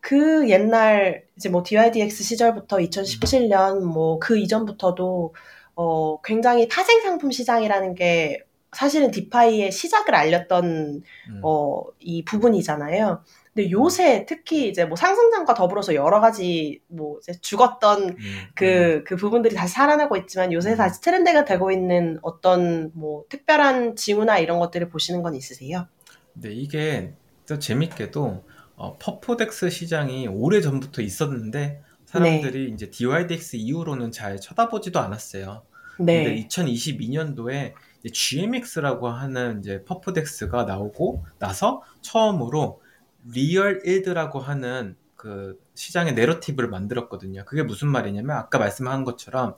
그 0.00 0.50
옛날 0.50 1.24
이제 1.36 1.48
뭐 1.48 1.62
DYDX 1.64 2.22
시절부터 2.24 2.76
2017년 2.78 3.80
뭐 3.84 4.18
그 4.20 4.38
이전부터도 4.38 5.34
어 5.76 6.20
굉장히 6.22 6.68
파생 6.68 7.00
상품 7.00 7.30
시장이라는 7.30 7.94
게 7.94 8.44
사실은 8.72 9.10
디파이의 9.10 9.72
시작을 9.72 10.14
알렸던 10.14 11.02
음. 11.30 11.40
어이 11.42 12.24
부분이잖아요. 12.24 13.22
근데 13.54 13.70
요새 13.70 14.26
특히 14.26 14.68
이제 14.68 14.84
뭐 14.84 14.96
상승장과 14.96 15.54
더불어서 15.54 15.94
여러 15.94 16.20
가지 16.20 16.80
뭐 16.88 17.18
이제 17.22 17.32
죽었던 17.40 18.02
음. 18.02 18.16
그, 18.54 18.64
음. 18.64 19.04
그 19.06 19.16
부분들이 19.16 19.54
다시 19.54 19.74
살아나고 19.74 20.16
있지만 20.16 20.52
요새 20.52 20.72
음. 20.72 20.76
다시 20.76 21.00
트렌드가 21.00 21.44
되고 21.44 21.70
있는 21.70 22.18
어떤 22.22 22.90
뭐 22.94 23.24
특별한 23.28 23.94
징후나 23.94 24.38
이런 24.38 24.58
것들을 24.58 24.88
보시는 24.88 25.22
건 25.22 25.36
있으세요? 25.36 25.86
네, 26.32 26.50
이게 26.52 27.14
또 27.46 27.58
재밌게도 27.60 28.44
어, 28.76 28.98
퍼포덱스 28.98 29.70
시장이 29.70 30.26
오래 30.26 30.60
전부터 30.60 31.00
있었는데 31.00 31.80
사람들이 32.06 32.66
네. 32.66 32.74
이제 32.74 32.90
DYDX 32.90 33.56
이후로는 33.56 34.10
잘 34.10 34.40
쳐다보지도 34.40 34.98
않았어요. 34.98 35.62
네. 36.00 36.24
근데 36.24 36.48
2022년도에 36.48 37.72
GMX라고 38.12 39.08
하는 39.08 39.60
이제 39.60 39.84
퍼포덱스가 39.84 40.64
나오고 40.64 41.24
나서 41.38 41.82
처음으로 42.02 42.82
real 43.24 43.80
yield라고 43.84 44.40
하는 44.40 44.96
그 45.16 45.58
시장의 45.74 46.14
내러티브를 46.14 46.68
만들었거든요. 46.68 47.44
그게 47.44 47.62
무슨 47.62 47.88
말이냐면 47.88 48.36
아까 48.36 48.58
말씀한 48.58 49.04
것처럼 49.04 49.56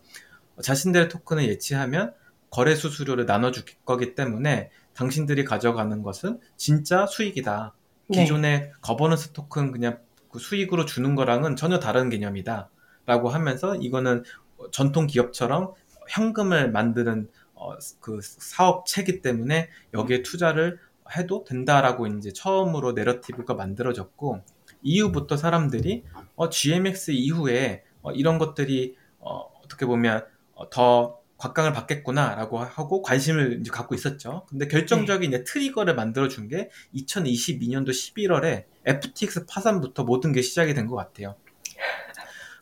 자신들의 0.63 1.09
토큰을 1.09 1.49
예치하면 1.49 2.15
거래 2.51 2.75
수수료를 2.75 3.27
나눠줄 3.27 3.65
거기 3.85 4.15
때문에 4.15 4.71
당신들이 4.95 5.45
가져가는 5.45 6.03
것은 6.03 6.41
진짜 6.57 7.07
수익이다. 7.07 7.75
네. 8.09 8.23
기존의 8.23 8.61
네. 8.61 8.73
거버넌스 8.81 9.33
토큰 9.33 9.73
그냥 9.73 9.99
그 10.31 10.39
수익으로 10.39 10.87
주는 10.87 11.15
거랑은 11.15 11.57
전혀 11.57 11.79
다른 11.79 12.09
개념이다. 12.09 12.71
라고 13.05 13.29
하면서 13.29 13.75
이거는 13.77 14.25
전통 14.73 15.07
기업처럼 15.07 15.75
현금을 16.09 16.71
만드는 16.71 17.29
어, 17.55 17.73
그 18.01 18.21
사업체기 18.23 19.23
때문에 19.23 19.71
여기에 19.95 20.23
투자를 20.23 20.79
해도 21.17 21.45
된다라고 21.45 22.07
이제 22.07 22.33
처음으로 22.33 22.93
내러티브가 22.93 23.55
만들어졌고 23.55 24.41
이후부터 24.83 25.37
사람들이 25.37 26.05
어, 26.37 26.49
GMX 26.49 27.11
이후에 27.13 27.85
어, 28.03 28.13
이런 28.13 28.39
것들이 28.39 28.97
어, 29.19 29.41
어떻게 29.65 29.87
보면 29.87 30.25
어, 30.55 30.71
더 30.71 31.19
각광을 31.39 31.73
받겠구나라고 31.75 32.59
하고 32.61 33.03
관심을 33.03 33.59
이제 33.61 33.71
갖고 33.71 33.95
있었죠. 33.95 34.47
근데 34.49 34.67
결정적인 34.69 35.31
네. 35.31 35.45
trigger를 35.45 35.95
만들어 35.95 36.29
준 36.29 36.49
게 36.49 36.71
2022년도 36.95 37.91
11월에 37.91 38.65
FTX 38.87 39.45
파산부터 39.47 40.05
모든 40.05 40.33
게 40.33 40.41
시작이 40.41 40.73
된 40.73 40.87
것 40.87 40.97
같아요. 40.97 41.35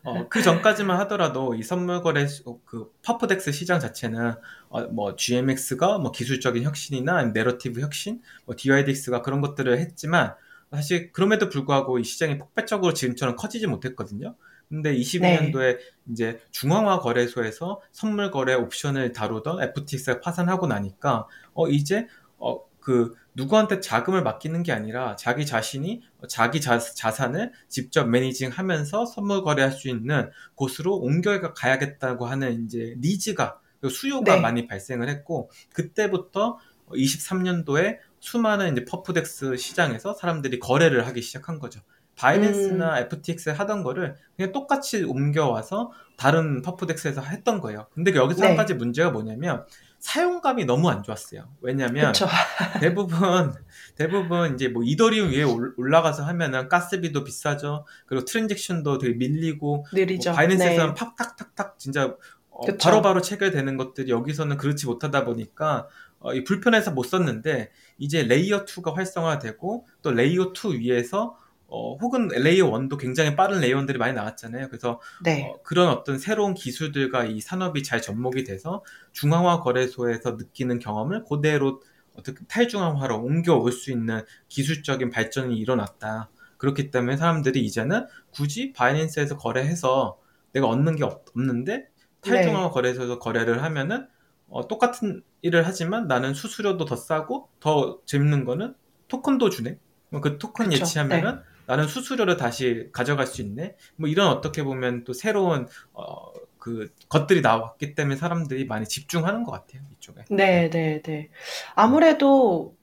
어, 0.02 0.28
그 0.28 0.42
전까지만 0.42 0.98
하더라도 1.00 1.54
이 1.54 1.62
선물 1.62 2.02
거래 2.02 2.26
그 2.66 2.92
perp 3.02 3.31
DEX 3.31 3.52
시장 3.52 3.80
자체는 3.80 4.34
어, 4.74 4.88
뭐 4.88 5.14
GMX가 5.14 5.98
뭐 5.98 6.10
기술적인 6.10 6.64
혁신이나 6.64 7.26
내러티브 7.26 7.80
혁신, 7.80 8.20
뭐 8.44 8.56
DYDX가 8.58 9.22
그런 9.22 9.40
것들을 9.40 9.78
했지만 9.78 10.34
사실 10.72 11.12
그럼에도 11.12 11.48
불구하고 11.48 12.00
이 12.00 12.04
시장이 12.04 12.38
폭발적으로 12.38 12.92
지금처럼 12.92 13.36
커지지 13.36 13.68
못했거든요. 13.68 14.34
근데 14.68 14.92
22년도에 14.96 15.76
네. 15.76 15.78
이제 16.10 16.40
중앙화 16.50 16.98
거래소에서 16.98 17.82
선물 17.92 18.32
거래 18.32 18.54
옵션을 18.54 19.12
다루던 19.12 19.62
FTX가 19.62 20.20
파산하고 20.20 20.66
나니까 20.66 21.28
어 21.52 21.68
이제 21.68 22.08
어그 22.38 23.14
누구한테 23.34 23.78
자금을 23.78 24.24
맡기는 24.24 24.60
게 24.64 24.72
아니라 24.72 25.14
자기 25.14 25.46
자신이 25.46 26.02
자기 26.28 26.60
자, 26.60 26.80
자산을 26.80 27.52
직접 27.68 28.06
매니징하면서 28.06 29.06
선물 29.06 29.44
거래할 29.44 29.70
수 29.70 29.88
있는 29.88 30.30
곳으로 30.56 30.96
옮겨 30.96 31.40
가야겠다고 31.52 32.26
하는 32.26 32.64
이제 32.64 32.96
needs가 32.98 33.60
수요가 33.88 34.36
네. 34.36 34.40
많이 34.40 34.66
발생을 34.66 35.08
했고 35.08 35.50
그때부터 35.72 36.58
23년도에 36.90 37.98
수많은 38.20 38.72
이제 38.72 38.84
perp 38.84 39.25
DEX 39.25 39.56
시장에서 39.56 40.14
사람들이 40.14 40.58
거래를 40.58 41.06
하기 41.06 41.22
시작한 41.22 41.58
거죠. 41.58 41.80
바이낸스나 42.16 42.98
음. 42.98 43.02
FTX에 43.04 43.52
하던 43.52 43.82
거를 43.82 44.14
그냥 44.36 44.52
똑같이 44.52 45.02
옮겨와서 45.02 45.90
다른 46.16 46.62
퍼프덱스에서 46.62 47.20
했던 47.22 47.60
거예요. 47.60 47.88
근데 47.92 48.14
여기서 48.14 48.42
네. 48.42 48.48
한 48.48 48.56
가지 48.56 48.74
문제가 48.74 49.10
뭐냐면 49.10 49.64
사용감이 49.98 50.66
너무 50.66 50.90
안 50.90 51.02
좋았어요. 51.02 51.48
왜냐면 51.60 52.12
대부분 52.80 53.54
대부분 53.96 54.54
이제 54.54 54.68
뭐 54.68 54.82
이더리움 54.84 55.30
위에 55.30 55.42
올라가서 55.42 56.24
하면은 56.24 56.68
gas비도 56.68 57.24
비싸죠. 57.24 57.86
그리고 58.06 58.24
transaction도 58.26 58.98
되게 58.98 59.14
밀리고 59.14 59.76
뭐 59.76 59.84
느리죠. 59.92 60.30
뭐 60.30 60.36
바이낸스에서는 60.36 60.94
네. 60.94 60.94
팍탁탁탁 60.94 61.78
진짜 61.78 62.14
어, 62.54 62.66
바로 62.80 63.02
바로 63.02 63.20
체결되는 63.20 63.76
것들이 63.76 64.10
여기서는 64.10 64.56
그렇지 64.56 64.86
못하다 64.86 65.24
보니까 65.24 65.88
어, 66.20 66.32
이 66.34 66.44
불편해서 66.44 66.92
못 66.92 67.02
썼는데 67.02 67.70
이제 67.98 68.22
layer 68.22 68.64
2가 68.64 68.94
활성화되고 68.94 69.86
또 70.02 70.10
layer 70.12 70.52
2 70.52 70.78
위에서 70.78 71.36
어, 71.66 71.96
혹은 71.96 72.28
layer 72.28 72.70
1도 72.70 72.96
굉장히 72.96 73.34
빠른 73.34 73.60
layer 73.60 73.78
1들이 73.78 73.96
많이 73.96 74.14
나왔잖아요. 74.14 74.68
그래서 74.68 75.00
네. 75.24 75.44
어, 75.44 75.60
그런 75.64 75.88
어떤 75.88 76.18
새로운 76.18 76.54
기술들과 76.54 77.24
이 77.24 77.40
산업이 77.40 77.82
잘 77.82 78.00
접목이 78.00 78.44
돼서 78.44 78.84
중앙화 79.12 79.60
거래소에서 79.60 80.32
느끼는 80.32 80.78
경험을 80.78 81.24
그대로 81.24 81.82
어떻게 82.16 82.44
탈중앙화로 82.46 83.20
옮겨올 83.20 83.72
수 83.72 83.90
있는 83.90 84.22
기술적인 84.48 85.10
발전이 85.10 85.58
일어났다. 85.58 86.30
그렇기 86.58 86.92
때문에 86.92 87.16
사람들이 87.16 87.60
이제는 87.64 88.06
굳이 88.30 88.72
바이낸스에서 88.72 89.36
거래해서 89.36 90.18
내가 90.52 90.68
얻는 90.68 90.94
게 90.94 91.02
없, 91.02 91.24
는데 91.36 91.88
탈중앙화 92.24 92.68
네. 92.68 92.72
거래소에서 92.72 93.18
거래를 93.18 93.62
하면은 93.62 94.06
어, 94.48 94.68
똑같은 94.68 95.22
일을 95.42 95.66
하지만 95.66 96.06
나는 96.06 96.34
수수료도 96.34 96.84
더 96.84 96.96
싸고 96.96 97.48
더 97.60 98.00
재밌는 98.04 98.44
거는 98.44 98.74
토큰도 99.08 99.50
주네. 99.50 99.78
그 100.22 100.38
토큰 100.38 100.70
그쵸. 100.70 100.82
예치하면은 100.82 101.36
네. 101.36 101.40
나는 101.66 101.86
수수료를 101.86 102.36
다시 102.36 102.88
가져갈 102.92 103.26
수 103.26 103.42
있네. 103.42 103.76
뭐 103.96 104.08
이런 104.08 104.28
어떻게 104.28 104.62
보면 104.62 105.04
또 105.04 105.12
새로운 105.12 105.66
어, 105.92 106.32
그 106.58 106.90
것들이 107.08 107.40
나왔기 107.40 107.94
때문에 107.94 108.16
사람들이 108.16 108.66
많이 108.66 108.86
집중하는 108.86 109.44
것 109.44 109.52
같아요 109.52 109.82
이쪽에. 109.92 110.24
네, 110.30 110.70
네, 110.70 111.02
네. 111.02 111.28
아무래도 111.74 112.74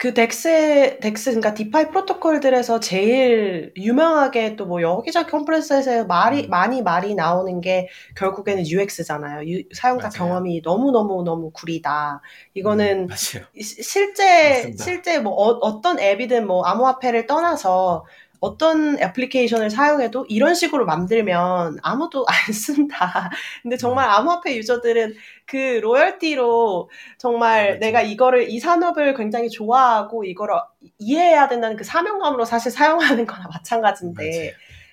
그 0.00 0.14
DEX, 0.14 0.98
DEX, 1.02 1.30
그러니까 1.32 1.52
DeFi 1.52 1.88
프로토콜들에서 1.90 2.80
제일 2.80 3.72
유명하게 3.76 4.56
또 4.56 4.64
뭐 4.66 4.80
여기저기 4.80 5.30
컨퍼런스에서 5.30 6.06
말이, 6.06 6.46
음. 6.46 6.50
많이 6.50 6.80
말이 6.82 7.14
나오는 7.14 7.60
게 7.60 7.88
결국에는 8.16 8.64
UX잖아요. 8.66 9.46
유, 9.50 9.62
사용자 9.74 10.10
맞아요. 10.10 10.12
경험이 10.14 10.62
너무 10.62 10.90
너무 10.90 11.22
너무 11.22 11.50
구리다. 11.52 12.22
이거는 12.54 13.08
음, 13.10 13.14
실제, 13.60 14.22
맞습니다. 14.42 14.76
실제 14.76 15.18
뭐 15.18 15.34
어, 15.34 15.80
떤 15.82 15.98
앱이든 16.00 16.46
뭐 16.46 16.64
암호화폐를 16.64 17.26
떠나서 17.26 18.06
어떤 18.40 18.98
애플리케이션을 18.98 19.70
사용해도 19.70 20.26
이런 20.28 20.54
식으로 20.54 20.86
만들면 20.86 21.78
아무도 21.82 22.24
안 22.28 22.52
쓴다. 22.52 23.30
근데 23.62 23.76
정말 23.76 24.06
음. 24.06 24.10
암호화폐 24.10 24.56
유저들은 24.56 25.14
그 25.46 25.56
로열티로 25.82 26.90
정말 27.18 27.66
그렇죠. 27.66 27.80
내가 27.80 28.02
이거를 28.02 28.50
이 28.50 28.58
산업을 28.58 29.14
굉장히 29.14 29.50
좋아하고 29.50 30.24
이거를 30.24 30.54
이해해야 30.98 31.48
된다는 31.48 31.76
그 31.76 31.84
사명감으로 31.84 32.44
사실 32.44 32.72
사용하는 32.72 33.26
거나 33.26 33.46
마찬가지인데 33.48 34.30
맞아요. 34.30 34.50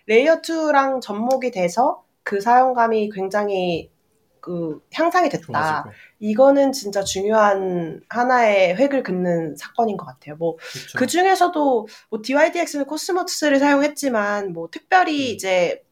layer 0.08 0.42
2랑 0.42 1.02
접목이 1.02 1.52
돼서 1.52 2.04
그 2.24 2.42
사용감이 2.42 3.10
굉장히 3.12 3.90
그 4.42 4.82
향상이 4.94 5.30
됐다. 5.30 5.86
이거는 6.20 6.72
진짜 6.72 7.04
중요한 7.04 8.02
하나의 8.10 8.76
획을 8.76 9.04
긋는 9.04 9.56
사건인 9.56 9.98
것 9.98 10.06
같아요. 10.06 10.36
뭐그 10.38 11.08
중에서도 11.08 11.88
뭐 12.10 12.22
DYDX는 12.24 12.86
코스모스를 12.86 13.60
사용했지만 13.60 14.54
뭐 14.54 14.68
특별히 14.72 15.32
음. 15.32 15.36
이제 15.36 15.84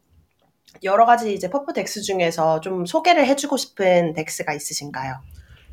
여러 0.83 1.05
가지 1.05 1.33
이제 1.33 1.49
perp 1.49 1.73
DEX 1.73 2.01
중에서 2.01 2.59
좀 2.59 2.85
소개를 2.85 3.25
해주고 3.27 3.57
싶은 3.57 4.13
DEX가 4.13 4.53
있으신가요? 4.53 5.15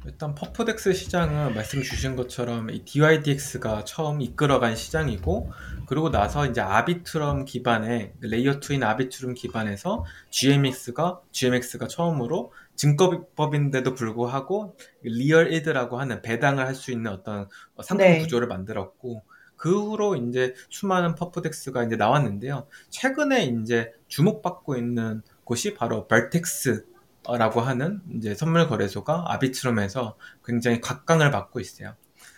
일단 0.05 0.35
perp 0.35 0.69
DEX 0.69 0.95
시장은 0.95 1.55
말씀 1.55 1.81
주신 1.81 2.17
것처럼 2.17 2.71
이 2.71 2.85
DYDX가 2.85 3.85
처음 3.85 4.21
이끌어간 4.21 4.75
시장이고 4.75 5.53
그러고 5.87 6.11
나서 6.11 6.47
이제 6.47 6.61
아비트럼 6.61 7.45
기반의 7.45 8.15
layer 8.21 8.59
2인 8.59 8.83
아비트럼 8.83 9.35
기반에서 9.35 10.05
GMX가 10.31 11.21
GMX가 11.31 11.87
처음으로 11.87 12.53
증권법인데도 12.75 13.95
불구하고 13.95 14.77
real 15.03 15.53
yield라고 15.53 16.01
하는 16.01 16.21
배당을 16.23 16.67
할 16.67 16.75
수 16.75 16.91
있는 16.91 17.13
어떤 17.13 17.49
상품 17.83 18.07
네. 18.07 18.19
구조를 18.19 18.49
만들었고 18.49 19.23
그 19.57 19.81
후로 19.81 20.17
이제 20.17 20.55
수많은 20.71 21.15
퍼프덱스가 21.15 21.85
이제 21.85 21.95
나왔는데요. 21.95 22.67
최근에 22.89 23.45
이제 23.45 23.93
주목받고 24.09 24.77
있는 24.77 25.23
곳이 25.45 25.75
바로 25.75 26.09
Vertex 26.09 26.87
라고 27.29 27.61
하는 27.61 28.01
이제 28.15 28.35
선물 28.35 28.67
거래소가 28.69 29.25
아비트럼에서 29.29 30.17
굉장히 30.45 30.81
각광을 30.81 31.31
받고 31.31 31.61
있어요. 31.61 31.95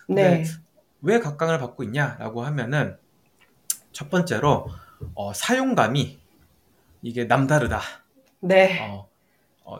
네. 0.08 0.44
왜 1.00 1.18
각광을 1.20 1.58
받고 1.58 1.84
있냐라고 1.84 2.42
하면은 2.44 2.96
첫 3.92 4.10
번째로 4.10 4.68
어, 5.14 5.32
사용감이 5.32 6.18
이게 7.02 7.24
남다르다. 7.24 7.80
네. 8.40 8.80
어, 8.82 9.08
어, 9.64 9.78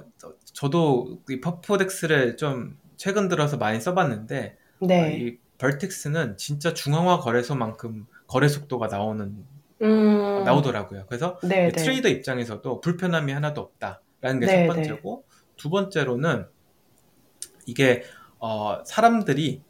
저도 0.53 1.19
이 1.29 1.41
퍼포덱스를 1.41 2.37
좀 2.37 2.79
최근 2.97 3.29
들어서 3.29 3.57
많이 3.57 3.81
써봤는데 3.81 4.57
네. 4.81 5.03
어, 5.03 5.09
이 5.11 5.39
벌텍스는 5.59 6.37
진짜 6.37 6.75
중앙화 6.75 7.21
거래소만큼 7.21 8.07
거래 8.27 8.49
속도가 8.49 8.89
나오는 8.89 9.45
음... 9.83 10.45
나오더라고요. 10.45 11.07
그래서 11.07 11.39
네, 11.43 11.69
네. 11.69 11.73
트레이더 11.73 12.09
입장에서도 12.09 12.81
불편함이 12.81 13.33
하나도 13.33 13.61
없다 13.61 14.01
라는 14.25 14.41
게첫 14.41 14.55
네, 14.55 14.63
네. 14.63 14.67
번째고 14.69 15.27
두 15.57 15.69
번째로는 15.69 16.47
이게 17.67 18.05
어, 18.39 18.83
사람들이 18.87 19.63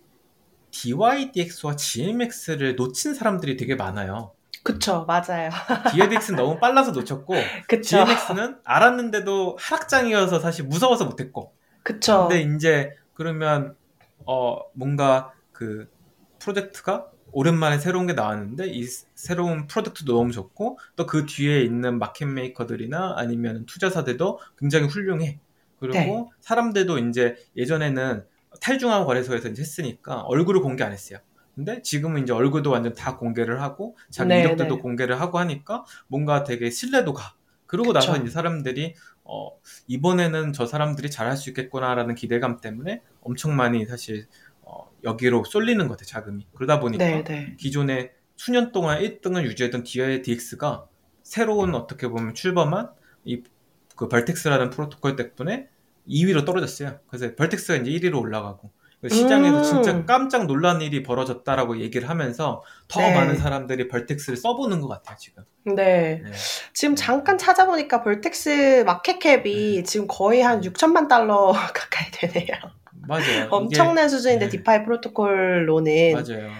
DYDX와 0.70 1.74
GMX를 1.74 2.76
놓친 2.76 3.14
사람들이 3.14 3.56
되게 3.56 3.74
많아요. 3.74 4.32
그쵸, 4.62 5.04
맞아요. 5.06 5.50
DYDX는 5.92 6.36
너무 6.36 6.60
빨라서 6.60 6.92
놓쳤고, 6.92 7.34
그쵸. 7.68 8.04
GMX는 8.04 8.60
알았는데도 8.64 9.56
하락장이어서 9.60 10.38
사실 10.38 10.64
무서워서 10.66 11.04
못했고. 11.04 11.52
그쵸. 11.82 12.28
근데 12.28 12.42
이제 12.42 12.96
그러면 13.12 13.76
어 14.24 14.58
뭔가 14.72 15.32
그 15.50 15.90
프로젝트가 16.38 17.08
오랜만에 17.34 17.78
새로운 17.78 18.06
게 18.06 18.12
나왔는데 18.14 18.68
이 18.68 18.84
새로운 19.14 19.66
product도 19.66 20.12
너무 20.12 20.32
좋고 20.32 20.78
또 20.96 21.06
그 21.06 21.26
뒤에 21.26 21.60
있는 21.62 21.98
market 21.98 22.26
maker들이나 22.26 23.14
아니면 23.16 23.66
투자사들도 23.66 24.40
굉장히 24.58 24.86
훌륭해. 24.88 25.38
그리고 25.78 25.94
네. 25.94 26.24
사람들도 26.40 26.98
이제 26.98 27.36
예전에는 27.56 28.24
탈중앙 28.60 29.04
거래소에서 29.04 29.48
이제 29.48 29.62
했으니까 29.62 30.22
얼굴을 30.22 30.60
공개 30.62 30.82
안 30.84 30.92
했어요. 30.92 31.18
근데 31.54 31.82
지금은 31.82 32.22
이제 32.22 32.32
얼굴도 32.32 32.70
완전 32.70 32.94
다 32.94 33.16
공개를 33.16 33.60
하고 33.62 33.96
자기 34.10 34.28
네, 34.30 34.40
이력들도 34.40 34.76
네. 34.76 34.80
공개를 34.80 35.20
하고 35.20 35.38
하니까 35.38 35.84
뭔가 36.08 36.42
되게 36.44 36.70
신뢰도 36.70 37.12
가 37.12 37.34
그러고 37.66 37.92
그쵸. 37.92 38.12
나서 38.12 38.22
이제 38.22 38.30
사람들이 38.30 38.94
어 39.24 39.50
이번에는 39.86 40.52
저 40.52 40.66
사람들이 40.66 41.10
잘할 41.10 41.36
수 41.36 41.50
있겠구나라는 41.50 42.14
기대감 42.14 42.60
때문에 42.60 43.02
엄청 43.22 43.56
많이 43.56 43.84
사실 43.86 44.26
어 44.66 44.90
여기로 45.04 45.44
쏠리는 45.44 45.86
것 45.88 45.98
같아요 45.98 46.06
자금이 46.06 46.46
그러다 46.54 46.80
보니까 46.80 47.04
네, 47.04 47.24
네. 47.24 47.56
기존에 47.58 48.12
수년 48.36 48.72
동안 48.72 49.00
1등을 49.00 49.44
유지했던 49.44 49.84
DIDX가 49.84 50.86
새로운 51.22 51.74
어떻게 51.74 52.08
보면 52.08 52.34
출범한 52.34 52.90
이 53.24 53.42
그 53.96 54.08
Vertex라는 54.08 54.70
프로토콜 54.70 55.16
덕분에 55.16 55.68
2위로 56.08 56.44
떨어졌어요. 56.44 56.98
그래서 57.08 57.34
Vertex가 57.34 57.76
이제 57.76 57.90
1위로 57.90 58.20
올라가고 58.20 58.70
그 59.00 59.08
시장에서 59.10 59.58
음. 59.58 59.62
진짜 59.64 60.04
깜짝 60.06 60.46
놀란 60.46 60.80
일이 60.80 61.02
벌어졌다라고 61.02 61.78
얘기를 61.80 62.08
하면서 62.08 62.62
더 62.88 63.00
네. 63.00 63.14
많은 63.14 63.36
사람들이 63.36 63.88
Vertex를 63.88 64.36
써보는 64.36 64.80
것 64.80 64.88
같아요 64.88 65.16
지금. 65.18 65.44
네. 65.64 66.22
네. 66.24 66.32
지금 66.72 66.96
잠깐 66.96 67.36
찾아보니까 67.36 68.02
Vertex 68.02 68.84
market 68.86 69.40
cap이 69.40 69.76
네. 69.76 69.82
지금 69.82 70.06
거의 70.08 70.42
한 70.42 70.62
6천만 70.62 71.08
달러 71.08 71.52
가까이 71.74 72.10
되네요. 72.12 72.56
맞아요. 73.08 73.48
엄청난 73.50 74.08
수준인데 74.08 74.46
네. 74.46 74.50
DeFi 74.50 74.84
프로토콜로는. 74.84 76.12
맞아요. 76.12 76.50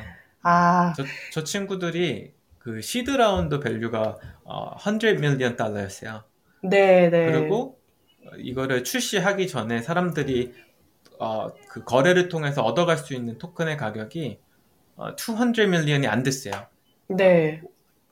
아. 0.42 0.92
저, 0.96 1.04
저 1.32 1.44
친구들이 1.44 2.32
그 2.58 2.80
seed 2.80 3.10
round 3.10 3.60
value가 3.60 4.16
어, 4.44 4.76
100 4.76 5.20
million 5.20 5.56
dollar였어요. 5.56 6.24
네, 6.62 7.10
네. 7.10 7.32
그리고 7.32 7.78
이거를 8.38 8.84
출시하기 8.84 9.48
전에 9.48 9.82
사람들이 9.82 10.54
어, 11.18 11.48
그 11.68 11.84
거래를 11.84 12.28
통해서 12.28 12.62
얻어갈 12.62 12.96
수 12.96 13.14
있는 13.14 13.38
토큰의 13.38 13.76
가격이 13.76 14.38
어, 14.96 15.14
200 15.16 15.68
million이 15.68 16.06
안 16.06 16.22
됐어요. 16.22 16.66
네. 17.08 17.62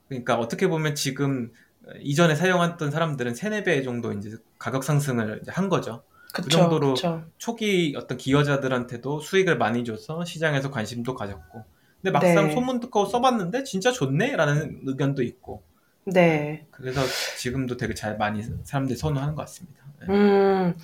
그러니까 0.09 0.37
어떻게 0.37 0.69
보면 0.69 0.95
지금 0.95 1.53
이전에 2.01 2.35
사용했던 2.35 2.91
사람들은 2.91 3.35
3, 3.35 3.53
4배 3.53 3.85
정도 3.85 4.13
이제 4.13 4.37
가격 4.59 4.85
상승을 4.85 5.41
이제 5.43 5.51
한 5.51 5.69
거죠. 5.69 6.03
그 6.33 6.43
그쵸, 6.43 6.49
그 6.49 6.51
정도로 6.51 6.95
그쵸. 6.95 7.25
초기 7.39 7.95
어떤 7.97 8.19
기여자들한테도 8.19 9.21
수익을 9.21 9.59
많이 9.59 9.85
줘서 9.85 10.25
시장에서 10.25 10.71
관심도 10.71 11.15
가졌고 11.15 11.65
근데 12.01 12.11
막상 12.11 12.49
네. 12.49 12.55
소문 12.55 12.81
듣고 12.81 13.07
써봤는데 13.07 13.65
진짜 13.65 13.93
좋네라는 13.93 14.83
의견도 14.87 15.23
있고. 15.23 15.65
네. 16.05 16.67
그래서 16.71 17.01
지금도 17.39 17.77
되게 17.77 17.95
잘 17.95 18.17
많이 18.19 18.43
사람들이 18.65 18.99
선호하는 18.99 19.35
것 19.35 19.43
같습니다. 19.43 19.85
네. 20.01 20.07
음. 20.09 20.75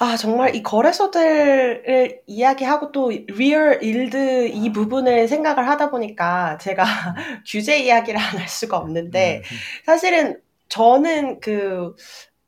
아, 0.00 0.16
정말 0.16 0.54
이 0.54 0.62
거래소들을 0.62 2.22
이야기하고 2.26 2.92
또 2.92 3.10
real 3.10 3.82
yield 3.82 4.48
이 4.48 4.72
부분을 4.72 5.28
생각을 5.28 5.68
하다 5.68 5.90
보니까 5.90 6.58
제가 6.58 6.84
규제 7.46 7.78
이야기를 7.80 8.18
안 8.20 8.38
할 8.38 8.48
수가 8.48 8.78
없는데 8.78 9.42
음, 9.52 9.60
사실은 9.84 10.40
저는 10.68 11.40
그 11.40 11.94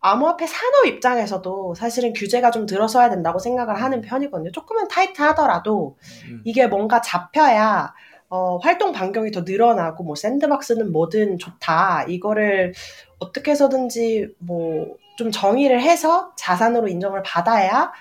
암호화폐 0.01 0.47
산업 0.47 0.87
입장에서도 0.87 1.75
사실은 1.75 2.13
규제가 2.13 2.51
좀 2.51 2.67
들어서야 2.67 3.11
된다고 3.11 3.39
생각을 3.39 3.81
하는 3.83 4.01
편이거든요. 4.01 4.51
조금은 4.53 4.89
타이트하더라도 4.89 5.97
음, 6.29 6.41
이게 6.45 6.67
뭔가 6.67 7.01
잡혀야 7.01 7.93
어, 8.31 8.59
활동 8.59 8.93
반경이 8.93 9.33
더 9.33 9.43
늘어나고 9.43 10.05
뭐 10.05 10.15
샌드박스는 10.15 10.93
뭐든 10.93 11.39
좋다. 11.39 12.05
이거를 12.09 12.73
어떻게 13.19 13.51
해서든지 13.51 14.35
뭐 14.39 15.01
좀 15.21 15.31
정의를 15.31 15.83
해서 15.83 16.33
자산으로 16.35 16.89
인정을 16.89 17.23
받아야 17.23 17.93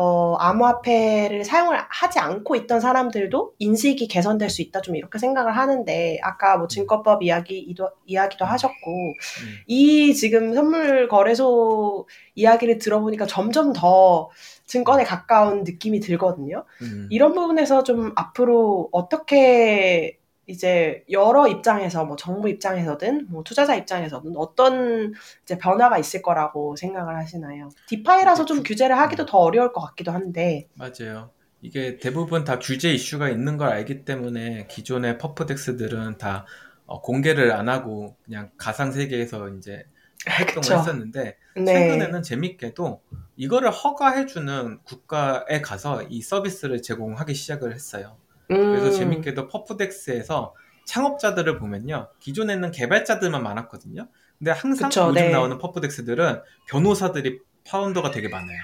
어, 0.00 0.36
암호화폐를 0.36 1.44
사용을 1.44 1.76
하지 1.88 2.20
않고 2.20 2.54
있던 2.54 2.78
사람들도 2.78 3.54
인식이 3.58 4.06
개선될 4.06 4.48
수 4.48 4.62
있다. 4.62 4.80
좀 4.80 4.94
이렇게 4.94 5.18
생각을 5.18 5.56
하는데 5.56 6.20
아까 6.22 6.56
뭐 6.56 6.68
증권법 6.68 7.24
이야기도 7.24 7.90
이야기도 8.06 8.44
하셨고 8.44 8.90
음. 8.92 9.54
이 9.66 10.14
지금 10.14 10.54
선물 10.54 11.08
거래소 11.08 12.06
이야기를 12.36 12.78
들어보니까 12.78 13.26
점점 13.26 13.72
더 13.72 14.30
증권에 14.66 15.02
가까운 15.02 15.64
느낌이 15.64 15.98
들거든요. 15.98 16.64
음. 16.82 17.08
이런 17.10 17.34
부분에서 17.34 17.82
좀 17.82 18.12
앞으로 18.14 18.90
어떻게 18.92 20.17
이제 20.48 21.04
여러 21.10 21.46
입장에서 21.46 22.06
뭐 22.06 22.16
정부 22.16 22.48
입장에서든 22.48 23.26
뭐 23.28 23.44
투자자 23.44 23.76
입장에서든 23.76 24.34
어떤 24.36 25.12
이제 25.42 25.58
변화가 25.58 25.98
있을 25.98 26.22
거라고 26.22 26.74
생각을 26.74 27.16
하시나요? 27.16 27.68
디파이라서 27.86 28.46
좀 28.46 28.62
규제를 28.62 28.98
하기도 28.98 29.26
더 29.26 29.38
어려울 29.38 29.72
것 29.74 29.82
같기도 29.82 30.10
한데. 30.10 30.66
맞아요. 30.74 31.30
이게 31.60 31.98
대부분 31.98 32.44
다 32.44 32.58
규제 32.58 32.90
이슈가 32.90 33.28
있는 33.28 33.58
걸 33.58 33.68
알기 33.68 34.06
때문에 34.06 34.66
기존의 34.70 35.18
퍼프덱스들은 35.18 36.16
다 36.16 36.46
어, 36.86 37.02
공개를 37.02 37.52
안 37.52 37.68
하고 37.68 38.16
그냥 38.24 38.50
가상 38.56 38.90
세계에서 38.90 39.50
이제 39.50 39.84
활동을 40.26 40.62
그쵸. 40.62 40.78
했었는데 40.78 41.36
네. 41.56 41.64
최근에는 41.64 42.22
재밌게도 42.22 43.02
이거를 43.36 43.70
허가해주는 43.70 44.78
국가에 44.84 45.60
가서 45.60 46.04
이 46.04 46.22
서비스를 46.22 46.80
제공하기 46.80 47.34
시작을 47.34 47.74
했어요. 47.74 48.16
그래서 48.48 48.86
음, 48.86 48.92
재밌게도 48.92 49.48
퍼프덱스에서 49.48 50.54
창업자들을 50.86 51.58
보면요. 51.58 52.08
기존에는 52.18 52.70
개발자들만 52.70 53.42
많았거든요. 53.42 54.08
근데 54.38 54.50
항상 54.50 54.88
그쵸, 54.88 55.08
요즘 55.08 55.14
네. 55.14 55.30
나오는 55.30 55.58
퍼프덱스들은 55.58 56.40
변호사들이 56.68 57.40
파운더가 57.66 58.10
되게 58.10 58.28
많아요. 58.28 58.58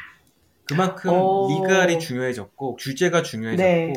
그만큼 0.65 1.11
오. 1.13 1.49
리갈이 1.49 1.99
중요해졌고 1.99 2.77
규제가 2.77 3.23
중요해졌고 3.23 3.63
네. 3.67 3.93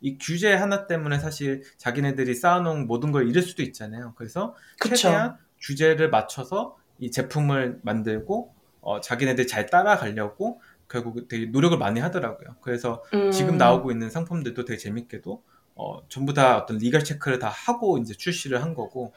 이 0.00 0.18
규제 0.18 0.52
하나 0.52 0.86
때문에 0.86 1.18
사실 1.18 1.62
자기네들이 1.78 2.34
쌓아놓은 2.34 2.86
모든 2.86 3.10
걸 3.10 3.28
잃을 3.28 3.42
수도 3.42 3.62
있잖아요. 3.62 4.14
그래서 4.16 4.54
그쵸. 4.78 4.94
최대한 4.94 5.36
규제를 5.60 6.10
맞춰서 6.10 6.76
이 6.98 7.10
제품을 7.10 7.80
만들고 7.82 8.54
어, 8.80 9.00
자기네들 9.00 9.46
잘 9.46 9.66
따라가려고 9.66 10.60
결국 10.92 11.26
되게 11.28 11.46
노력을 11.46 11.76
많이 11.78 12.00
하더라고요. 12.00 12.56
그래서 12.60 13.02
지금 13.30 13.54
음, 13.54 13.58
나오고 13.58 13.90
있는 13.92 14.10
상품들도 14.10 14.64
되게 14.66 14.78
재밌게도 14.78 15.42
어, 15.74 16.08
전부 16.08 16.34
다 16.34 16.58
어떤 16.58 16.76
리걸 16.78 17.02
체크를 17.04 17.38
다 17.38 17.48
하고 17.48 17.98
이제 17.98 18.14
출시를 18.14 18.62
한 18.62 18.74
거고 18.74 19.14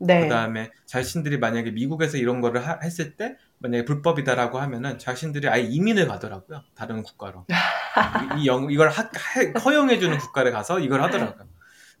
네. 0.00 0.20
그 0.20 0.28
다음에 0.28 0.70
자신들이 0.86 1.38
만약에 1.38 1.70
미국에서 1.72 2.16
이런 2.18 2.40
거를 2.40 2.66
하- 2.66 2.78
했을 2.82 3.16
때 3.16 3.36
만약에 3.58 3.84
불법이다라고 3.84 4.58
하면은 4.58 4.98
자신들이 4.98 5.48
아예 5.48 5.62
이민을 5.62 6.08
가더라고요. 6.08 6.62
다른 6.74 7.02
국가로. 7.02 7.46
이, 8.38 8.42
이 8.42 8.46
영, 8.46 8.70
이걸 8.70 8.88
하- 8.88 9.02
하- 9.02 9.60
허용해주는 9.64 10.18
국가를 10.18 10.52
가서 10.52 10.80
이걸 10.80 11.02
하더라고요. 11.02 11.48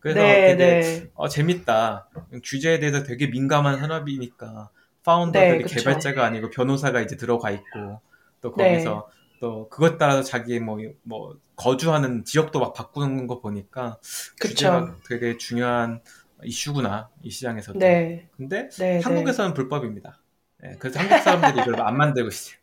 그래서 0.00 0.20
네, 0.20 0.56
되게 0.56 0.80
네. 0.80 1.10
어, 1.14 1.28
재밌다. 1.28 2.08
규제에 2.44 2.80
대해서 2.80 3.02
되게 3.04 3.28
민감한 3.28 3.78
산업이니까 3.78 4.70
네, 4.72 5.04
파운더들이 5.04 5.62
그쵸. 5.62 5.76
개발자가 5.76 6.24
아니고 6.24 6.50
변호사가 6.50 7.00
이제 7.00 7.16
들어가 7.16 7.50
있고 7.50 8.00
또 8.42 8.54
네. 8.56 8.72
거기서 8.74 9.08
또 9.40 9.68
그것 9.70 9.96
따라서 9.96 10.22
자기 10.22 10.60
뭐, 10.60 10.78
뭐 11.02 11.36
거주하는 11.56 12.24
지역도 12.24 12.60
막 12.60 12.74
바꾸는 12.74 13.26
거 13.26 13.40
보니까 13.40 13.98
규제가. 14.40 14.96
되게 15.08 15.38
중요한 15.38 16.00
이슈구나 16.44 17.08
이 17.22 17.30
시장에서도. 17.30 17.78
네. 17.78 18.28
근데 18.36 18.68
네, 18.68 18.98
네. 18.98 19.00
한국에서는 19.00 19.54
불법입니다. 19.54 20.20
네, 20.60 20.76
그래서 20.78 21.00
한국 21.00 21.18
사람들이 21.18 21.62
이걸 21.62 21.80
안 21.80 21.96
만들고 21.96 22.28
있어요. 22.28 22.56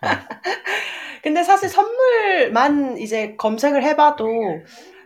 근데 1.22 1.42
사실 1.42 1.68
선물만 1.68 2.98
이제 2.98 3.36
검색을 3.36 3.82
해봐도 3.82 4.26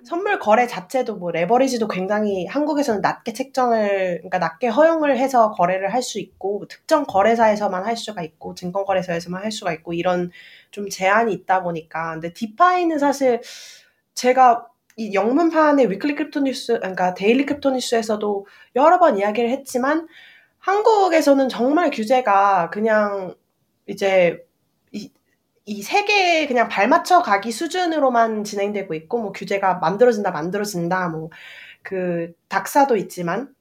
선물 0.04 0.38
거래 0.38 0.66
자체도 0.66 1.16
뭐 1.16 1.30
레버리지도 1.32 1.88
굉장히 1.88 2.46
한국에서는 2.46 3.00
낮게 3.00 3.32
책정을 3.32 4.18
그러니까 4.18 4.38
낮게 4.38 4.68
허용을 4.68 5.18
해서 5.18 5.50
거래를 5.52 5.92
할 5.92 6.02
수 6.02 6.20
있고 6.20 6.58
뭐 6.58 6.68
특정 6.68 7.04
거래사에서만 7.04 7.84
할 7.84 7.96
수가 7.96 8.22
있고 8.22 8.54
증권거래소에서만 8.54 9.42
할 9.42 9.50
수가 9.50 9.72
있고 9.72 9.94
이런 9.94 10.30
좀 10.70 10.88
제한이 10.88 11.32
있다 11.32 11.62
보니까. 11.62 12.12
근데 12.12 12.32
DeFi는 12.32 12.98
사실 12.98 13.40
제가 14.14 14.68
이 14.96 15.14
영문판의 15.14 15.90
Weekly 15.90 16.14
Crypto 16.14 16.40
News 16.40 16.78
그러니까 16.78 17.14
Daily 17.14 17.46
Crypto 17.46 17.70
News에서도 17.72 18.46
여러 18.76 18.98
번 19.00 19.18
이야기를 19.18 19.50
했지만 19.50 20.06
한국에서는 20.58 21.48
정말 21.48 21.90
규제가 21.90 22.70
그냥 22.70 23.34
이제 23.86 24.38
이, 24.38 24.53
이 25.66 25.82
세계에 25.82 26.46
그냥 26.46 26.68
발맞춰 26.68 27.22
가기 27.22 27.50
수준으로만 27.52 28.44
진행되고 28.44 28.94
있고, 28.94 29.18
뭐 29.22 29.32
규제가 29.32 29.74
만들어진다, 29.76 30.30
만들어진다, 30.30 31.08
뭐 31.08 31.30
그 31.84 32.32
닥사도 32.48 32.96
있지만, 32.96 33.54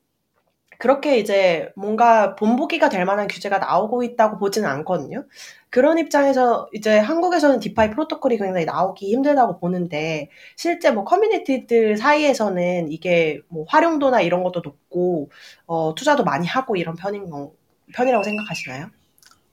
그렇게 0.79 1.17
이제 1.19 1.71
뭔가 1.77 2.35
본보기가 2.35 2.89
될 2.89 3.05
만한 3.05 3.27
규제가 3.27 3.59
나오고 3.59 4.03
있다고 4.03 4.39
보지는 4.39 4.69
않거든요. 4.69 5.25
그런 5.71 5.97
입장에서 5.99 6.69
이제 6.73 6.97
한국에서는 6.99 7.59
디파이 7.59 7.91
프로토콜이 7.91 8.37
굉장히 8.37 8.65
나오기 8.65 9.11
힘들다고 9.13 9.59
보는데, 9.59 10.29
실제 10.57 10.91
뭐 10.91 11.05
커뮤니티들 11.05 11.97
사이에서는 11.97 12.91
이게 12.91 13.41
뭐 13.49 13.65
활용도나 13.69 14.21
이런 14.21 14.43
것도 14.43 14.61
높고, 14.65 15.31
어, 15.67 15.95
투자도 15.95 16.23
많이 16.25 16.47
하고 16.47 16.75
이런 16.77 16.95
편인 16.95 17.29
거, 17.29 17.53
편이라고 17.95 18.23
생각하시나요? 18.23 18.91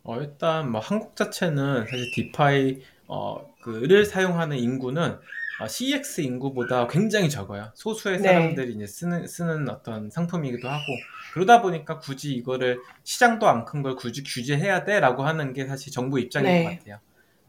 어, 0.03 0.19
일단 0.21 0.71
뭐 0.71 0.81
한국 0.81 1.15
자체는 1.17 1.87
사실 1.87 2.11
디파이 2.15 2.81
어, 3.07 3.47
그를 3.63 4.05
사용하는 4.05 4.57
인구는 4.59 5.19
어, 5.61 5.69
CX 5.69 6.23
인구보다 6.23 6.87
굉장히 6.89 7.29
적어요. 7.29 7.71
소수의 7.75 8.19
네. 8.19 8.29
사람들이 8.29 8.73
이제 8.75 8.87
쓰는 8.87 9.27
쓰는 9.27 9.69
어떤 9.69 10.11
상품이기도 10.11 10.69
하고 10.69 10.83
그러다 11.35 11.61
보니까 11.63 11.99
굳이 11.99 12.33
이거를 12.35 12.81
시장도 13.05 13.47
안 13.49 13.65
큰 13.67 13.83
걸 13.83 13.95
굳이 13.97 14.23
규제해야 14.25 14.85
돼라고 14.85 15.23
하는 15.25 15.53
게 15.53 15.67
사실 15.67 15.93
정부 15.93 16.19
입장인 16.19 16.47
네. 16.49 16.65
것 16.65 16.71
같아요. 16.79 16.99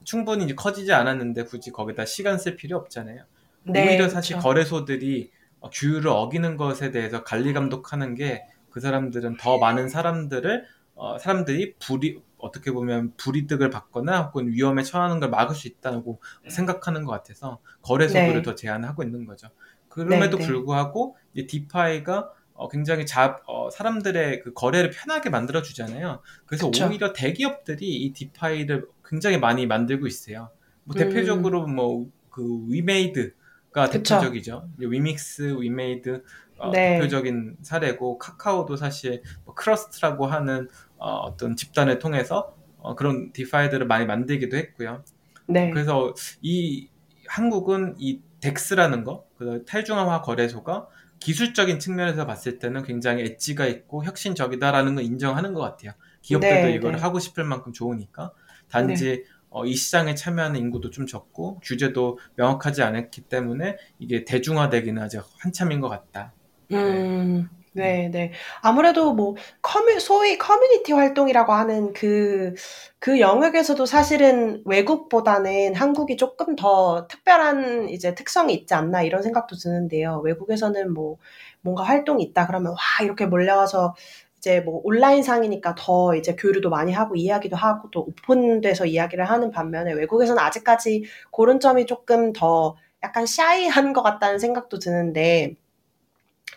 충분히 0.03 0.45
이제 0.45 0.55
커지지 0.55 0.91
않았는데 0.93 1.43
굳이 1.45 1.71
거기다 1.71 2.05
시간 2.05 2.37
쓸 2.37 2.55
필요 2.55 2.77
없잖아요. 2.77 3.23
네, 3.63 3.87
오히려 3.89 4.09
사실 4.09 4.35
그쵸. 4.35 4.47
거래소들이 4.47 5.31
어, 5.61 5.69
규율을 5.69 6.09
어기는 6.09 6.57
것에 6.57 6.91
대해서 6.91 7.23
관리 7.23 7.53
감독하는 7.53 8.15
게 8.15 8.43
그 8.71 8.79
사람들은 8.79 9.35
더 9.35 9.57
많은 9.57 9.89
사람들을 9.89 10.65
어, 10.95 11.17
사람들이 11.17 11.73
불이 11.79 12.21
어떻게 12.41 12.71
보면 12.71 13.13
불이득을 13.17 13.69
받거나 13.69 14.23
혹은 14.23 14.47
위험에 14.47 14.83
처하는 14.83 15.19
걸 15.19 15.29
막을 15.29 15.55
수 15.55 15.67
있다고 15.67 16.21
생각하는 16.49 17.05
것 17.05 17.11
같아서 17.11 17.59
거래소들을 17.81 18.33
네. 18.33 18.41
더 18.41 18.55
제한하고 18.55 19.03
있는 19.03 19.25
거죠. 19.25 19.47
그럼에도 19.87 20.37
네, 20.37 20.43
네. 20.43 20.47
불구하고 20.47 21.17
이 21.33 21.47
DeFi가 21.47 22.31
어, 22.53 22.69
굉장히 22.69 23.05
잡 23.05 23.41
어, 23.47 23.69
사람들의 23.69 24.41
그 24.41 24.53
거래를 24.53 24.91
편하게 24.91 25.29
만들어 25.29 25.61
주잖아요. 25.61 26.21
그래서 26.45 26.69
그쵸. 26.69 26.87
오히려 26.87 27.11
대기업들이 27.13 27.87
이 27.87 28.13
DeFi를 28.13 28.87
굉장히 29.03 29.37
많이 29.37 29.65
만들고 29.65 30.07
있어요. 30.07 30.49
뭐 30.83 30.95
음. 30.95 30.97
대표적으로 30.97 31.67
뭐그 31.67 32.65
위메이드가. 32.67 33.89
대표적이죠. 33.89 34.69
위믹스, 34.77 35.57
위메이드 35.59 36.23
어, 36.61 36.71
네. 36.71 36.95
대표적인 36.95 37.57
사례고 37.61 38.17
카카오도 38.17 38.75
사실 38.75 39.23
뭐 39.45 39.55
크러스트라고 39.55 40.27
하는 40.27 40.69
어, 40.97 41.35
떤 41.37 41.55
집단을 41.55 41.99
통해서 41.99 42.55
어, 42.77 42.95
그런 42.95 43.31
DeFi들을 43.31 43.87
많이 43.87 44.05
만들기도 44.05 44.57
했고요. 44.57 45.03
네. 45.47 45.71
그래서 45.71 46.13
이 46.41 46.87
한국은 47.27 47.95
이 47.97 48.21
DEX라는 48.41 49.03
거, 49.03 49.25
그 49.37 49.63
탈중앙화 49.65 50.21
거래소가 50.21 50.87
기술적인 51.19 51.79
측면에서 51.79 52.25
봤을 52.25 52.57
때는 52.59 52.83
굉장히 52.83 53.23
엣지가 53.23 53.67
있고 53.67 54.03
혁신적이다라는 54.03 54.95
걸 54.95 55.03
인정하는 55.03 55.53
것 55.53 55.61
같아요. 55.61 55.93
기업들도 56.21 56.67
네, 56.67 56.73
이걸 56.73 56.93
네. 56.93 56.99
하고 56.99 57.19
싶을 57.19 57.43
만큼 57.43 57.73
좋으니까. 57.73 58.31
단지 58.69 59.23
어, 59.49 59.65
이 59.65 59.75
시장에 59.75 60.15
참여하는 60.15 60.59
인구도 60.59 60.89
좀 60.91 61.05
적고 61.05 61.59
규제도 61.59 62.17
명확하지 62.35 62.83
않았기 62.83 63.23
때문에 63.23 63.77
이게 63.99 64.23
대중화되기는 64.23 65.01
아직 65.01 65.21
한참인 65.39 65.81
것 65.81 65.89
같다. 65.89 66.33
음, 66.73 67.49
네, 67.73 68.09
네. 68.09 68.31
아무래도 68.61 69.13
뭐 69.13 69.35
커뮤, 69.61 69.99
소위 69.99 70.37
커뮤니티 70.37 70.93
활동이라고 70.93 71.51
하는 71.53 71.91
그, 71.93 72.53
그 72.99 73.19
영역에서도 73.19 73.85
사실은 73.85 74.61
외국보다는 74.65 75.75
한국이 75.75 76.15
조금 76.17 76.55
더 76.55 77.07
특별한 77.07 77.89
이제 77.89 78.15
특성이 78.15 78.53
있지 78.53 78.73
않나 78.73 79.01
이런 79.03 79.21
생각도 79.21 79.57
드는데요. 79.57 80.19
외국에서는 80.23 80.93
뭐 80.93 81.17
뭔가 81.61 81.83
활동이 81.83 82.23
있다 82.23 82.47
그러면 82.47 82.71
와 82.71 82.77
이렇게 83.03 83.25
몰려와서 83.25 83.95
이제 84.37 84.61
뭐 84.61 84.81
온라인 84.83 85.21
상이니까 85.23 85.75
더 85.77 86.15
이제 86.15 86.35
교류도 86.35 86.69
많이 86.69 86.91
하고 86.93 87.15
이야기도 87.15 87.55
하고 87.57 87.89
또 87.91 88.01
오픈돼서 88.01 88.85
이야기를 88.85 89.25
하는 89.25 89.51
반면에 89.51 89.93
외국에서는 89.93 90.41
아직까지 90.41 91.03
그런 91.35 91.59
점이 91.59 91.85
조금 91.85 92.33
더 92.33 92.75
약간 93.03 93.25
shy한 93.25 93.93
것 93.93 94.01
같다는 94.03 94.39
생각도 94.39 94.79
드는데 94.79 95.55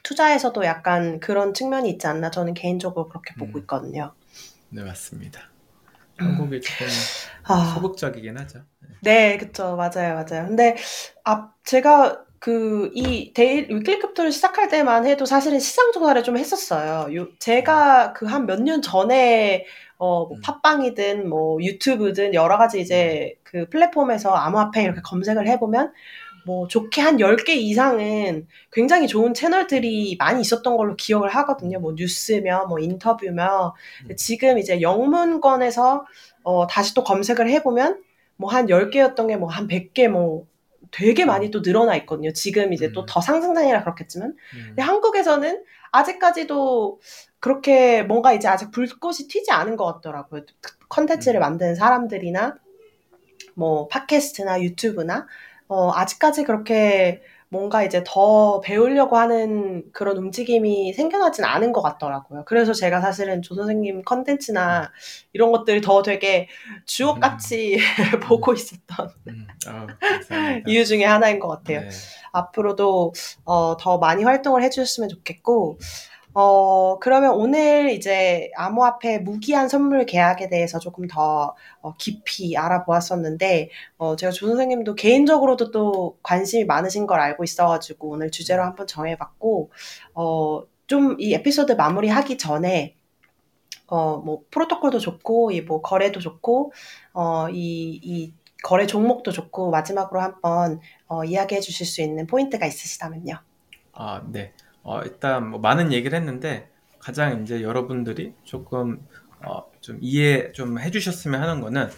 투자에서도 0.05 0.65
약간 0.67 1.21
그런 1.21 1.55
측면이 1.55 1.91
있지 1.91 2.07
않나 2.07 2.31
저는 2.31 2.55
개인적으로 2.55 3.09
그렇게 3.09 3.35
보고 3.39 3.59
음. 3.59 3.63
있거든요. 3.63 4.15
네 4.71 4.83
맞습니다. 4.85 5.53
한국이 6.17 6.63
조금 6.63 7.11
아, 7.45 7.55
소극적이긴 7.63 8.39
하죠. 8.39 8.65
네, 8.81 8.89
네 9.01 9.37
그쵸 9.39 9.77
맞아요 9.77 10.15
맞아요. 10.15 10.47
근데 10.49 10.77
아 11.25 11.53
제가 11.65 12.25
그 12.41 12.91
이 12.95 13.33
데일 13.35 13.69
Weekly 13.71 13.99
Crypto를 14.01 14.31
시작할 14.33 14.69
때만 14.69 15.07
해도 15.07 15.25
사실은 15.27 15.59
시장 15.61 15.93
조사를 15.93 16.23
좀 16.25 16.37
했었어요. 16.39 17.15
요, 17.15 17.29
제가 17.39 18.13
그 18.15 18.27
한 18.27 18.47
몇 18.47 18.61
년 18.61 18.83
전에 18.83 19.65
어, 19.99 20.27
뭐 20.27 20.37
음. 20.37 20.43
팟빵이든 20.43 21.29
뭐 21.29 21.59
유튜브든 21.63 22.35
여러 22.35 22.59
가지 22.59 22.81
이제 22.81 23.35
음. 23.37 23.41
그 23.45 23.69
플랫폼에서 23.71 24.35
암호화폐 24.35 24.83
이렇게 24.83 25.01
검색을 25.03 25.49
해보면 25.49 25.93
뭐 26.47 26.69
좋게 26.69 27.01
한 27.01 27.17
10개 27.19 27.51
이상은 27.51 28.47
굉장히 28.73 29.07
좋은 29.09 29.35
채널들이 29.35 30.17
많이 30.19 30.41
있었던 30.43 30.77
걸로 30.77 30.95
기억을 30.97 31.29
하거든요. 31.31 31.81
뭐 31.81 31.95
뉴스며 31.97 32.67
뭐 32.69 32.79
인터뷰며 32.79 33.75
음. 34.11 34.17
지금 34.17 34.59
이제 34.59 34.81
영문권에서 34.81 36.05
어, 36.43 36.67
다시 36.67 36.95
또 36.95 37.03
검색을 37.05 37.49
해 37.51 37.63
보면 37.63 38.03
뭐 38.37 38.51
한 38.51 38.67
10개였던 38.67 39.29
게 39.29 39.37
뭐 39.37 39.49
한 39.49 39.69
100개 39.69 40.09
뭐 40.09 40.47
되게 40.91 41.25
많이 41.25 41.51
또 41.51 41.61
늘어나 41.61 41.97
있거든요. 41.97 42.33
지금 42.33 42.73
이제 42.73 42.87
음. 42.89 42.93
또더 42.93 43.21
상승장이라 43.21 43.83
그렇겠지만. 43.83 44.31
음. 44.31 44.65
근데 44.69 44.83
한국에서는 44.83 45.65
아직까지도 45.93 47.01
그렇게 47.41 48.03
뭔가 48.03 48.33
이제 48.33 48.49
아직 48.49 48.71
불꽃이 48.71 49.29
튀지 49.29 49.51
않은 49.51 49.77
것 49.77 49.87
같더라고요. 49.87 50.43
컨텐츠를 50.89 51.41
음. 51.41 51.43
만드는 51.43 51.75
사람들이나 51.75 52.57
뭐 53.55 53.89
팟캐스트나 53.89 54.63
유튜브나 54.63 55.27
어, 55.69 55.91
아직까지 55.93 56.45
그렇게 56.45 57.23
뭔가 57.55 57.85
이제 57.85 58.03
더 58.05 58.61
배우려고 58.61 59.17
하는 59.17 59.85
그런 59.93 60.17
움직임이 60.17 60.93
생겨나진 60.93 61.45
않은 61.45 61.73
것 61.73 61.83
같더라고요. 61.83 62.45
그래서 62.47 62.73
제가 62.73 63.01
사실은 63.01 63.43
조 63.43 63.55
선생님 63.55 64.03
컨텐츠나 64.03 64.91
이런 65.33 65.53
것들 65.53 65.81
더 65.81 66.03
되게 66.03 66.49
주옥같이 66.85 67.77
음. 67.77 68.21
보고 68.27 68.53
있었던 68.53 69.09
음. 69.29 69.47
어, 69.69 69.87
이유 70.67 70.85
중에 70.85 71.05
하나인 71.05 71.39
것 71.39 71.47
같아요. 71.47 71.83
네. 71.83 71.89
앞으로도 72.33 73.13
어, 73.45 73.77
더 73.79 73.99
많이 73.99 74.25
활동을 74.25 74.63
해주셨으면 74.65 75.09
좋겠고, 75.09 75.79
어, 76.37 76.99
그러면 76.99 77.35
오늘 77.35 77.91
이제 77.91 78.51
암호화폐 78.57 79.19
무기한 79.21 79.69
선물 79.69 80.05
계약에 80.05 80.49
대해서 80.49 80.81
조금 80.81 81.07
더 81.07 81.55
어, 81.81 81.95
깊이 81.97 82.57
알아보았었는데, 82.57 83.71
어, 83.99 84.17
제가 84.17 84.33
조 84.33 84.49
선생님도 84.49 84.97
개인적으로도 84.97 85.71
또 85.71 86.19
관심이 86.23 86.65
많으신 86.65 87.07
걸 87.07 87.21
알고 87.21 87.45
있어가지고 87.45 88.09
오늘 88.11 88.31
주제로 88.33 88.65
한번 88.65 88.87
정해봤고, 88.89 89.71
어, 90.15 90.63
좀 90.89 91.17
이 91.21 91.35
에피소드 91.35 91.73
마무리하기 91.73 92.37
전에, 92.39 92.97
어, 93.89 94.19
뭐, 94.19 94.45
프로토콜도 94.51 94.99
좋고, 95.01 95.53
이 95.53 95.61
뭐, 95.63 95.83
거래도 95.83 96.21
좋고, 96.21 96.73
어, 97.15 97.49
이, 97.51 98.01
이 98.03 98.35
거래 98.63 98.87
종목도 98.87 99.33
좋고, 99.33 99.71
마지막으로 99.71 100.21
한번, 100.23 100.81
어, 101.09 101.25
이야기해 101.25 101.61
주실 101.61 101.87
수 101.87 102.03
있는 102.03 102.27
포인트가 102.27 102.67
있으시다면요. 102.67 103.35
아, 103.93 104.23
네. 104.31 104.55
어, 104.85 105.01
일단 105.03 105.51
뭐 105.51 105.59
많은 105.61 105.93
얘기를 105.93 106.17
했는데 106.17 106.71
가장 107.01 107.43
이제 107.43 107.63
여러분들이 107.63 108.35
조금 108.45 109.05
어, 109.45 109.65
좀 109.81 109.99
이해 110.01 110.53
좀 110.53 110.79
해주셨으면 110.79 111.41
하는 111.43 111.61
거는 111.61 111.89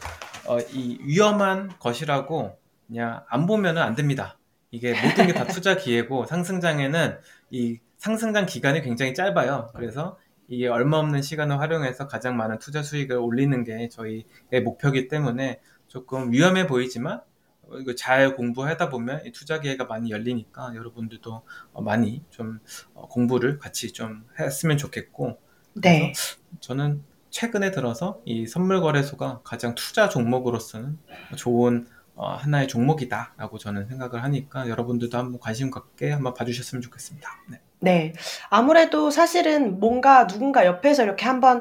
어, 0.46 0.58
이 0.72 0.98
위험한 1.02 1.70
것이라고 1.78 2.58
그냥 2.86 3.22
안 3.28 3.46
보면은 3.46 3.82
안 3.82 3.94
됩니다. 3.94 4.38
이게 4.70 4.94
모든 5.02 5.26
게 5.26 5.32
다 5.34 5.44
투자 5.46 5.76
기회고 5.76 6.26
상승장에는 6.26 7.18
이 7.50 7.78
상승장 7.98 8.46
기간이 8.46 8.82
굉장히 8.82 9.14
짧아요. 9.14 9.70
그래서 9.74 10.18
이게 10.48 10.68
얼마 10.68 10.98
없는 10.98 11.22
시간을 11.22 11.58
활용해서 11.60 12.06
가장 12.06 12.36
많은 12.36 12.58
투자 12.58 12.82
수익을 12.82 13.16
올리는 13.16 13.64
게 13.64 13.88
저희의 13.88 14.62
목표이기 14.64 15.08
때문에 15.08 15.60
조금 15.88 16.30
위험해 16.32 16.66
보이지만 16.66 17.20
잘 17.96 18.36
공부하다 18.36 18.88
보면 18.90 19.22
투자 19.32 19.60
기회가 19.60 19.84
많이 19.84 20.10
열리니까 20.10 20.74
여러분들도 20.74 21.42
어, 21.72 21.82
많이 21.82 22.22
좀 22.30 22.60
어, 22.94 23.08
공부를 23.08 23.58
같이 23.58 23.92
좀 23.92 24.24
했으면 24.38 24.76
좋겠고 24.76 25.38
네. 25.74 26.12
저는 26.60 27.02
최근에 27.30 27.70
들어서 27.70 28.20
이 28.24 28.46
선물 28.46 28.80
거래소가 28.80 29.40
가장 29.44 29.74
투자 29.74 30.08
종목으로서는 30.08 30.98
좋은 31.36 31.86
어, 32.14 32.28
하나의 32.34 32.66
종목이다라고 32.66 33.58
저는 33.58 33.88
생각을 33.88 34.22
하니까 34.22 34.68
여러분들도 34.68 35.18
한번 35.18 35.38
관심 35.38 35.70
갖게 35.70 36.10
한번 36.10 36.32
봐주셨으면 36.32 36.80
좋겠습니다. 36.80 37.28
네. 37.50 37.60
네. 37.80 38.12
아무래도 38.48 39.10
사실은 39.10 39.78
뭔가 39.80 40.26
누군가 40.26 40.64
옆에서 40.64 41.04
이렇게 41.04 41.26
한번 41.26 41.60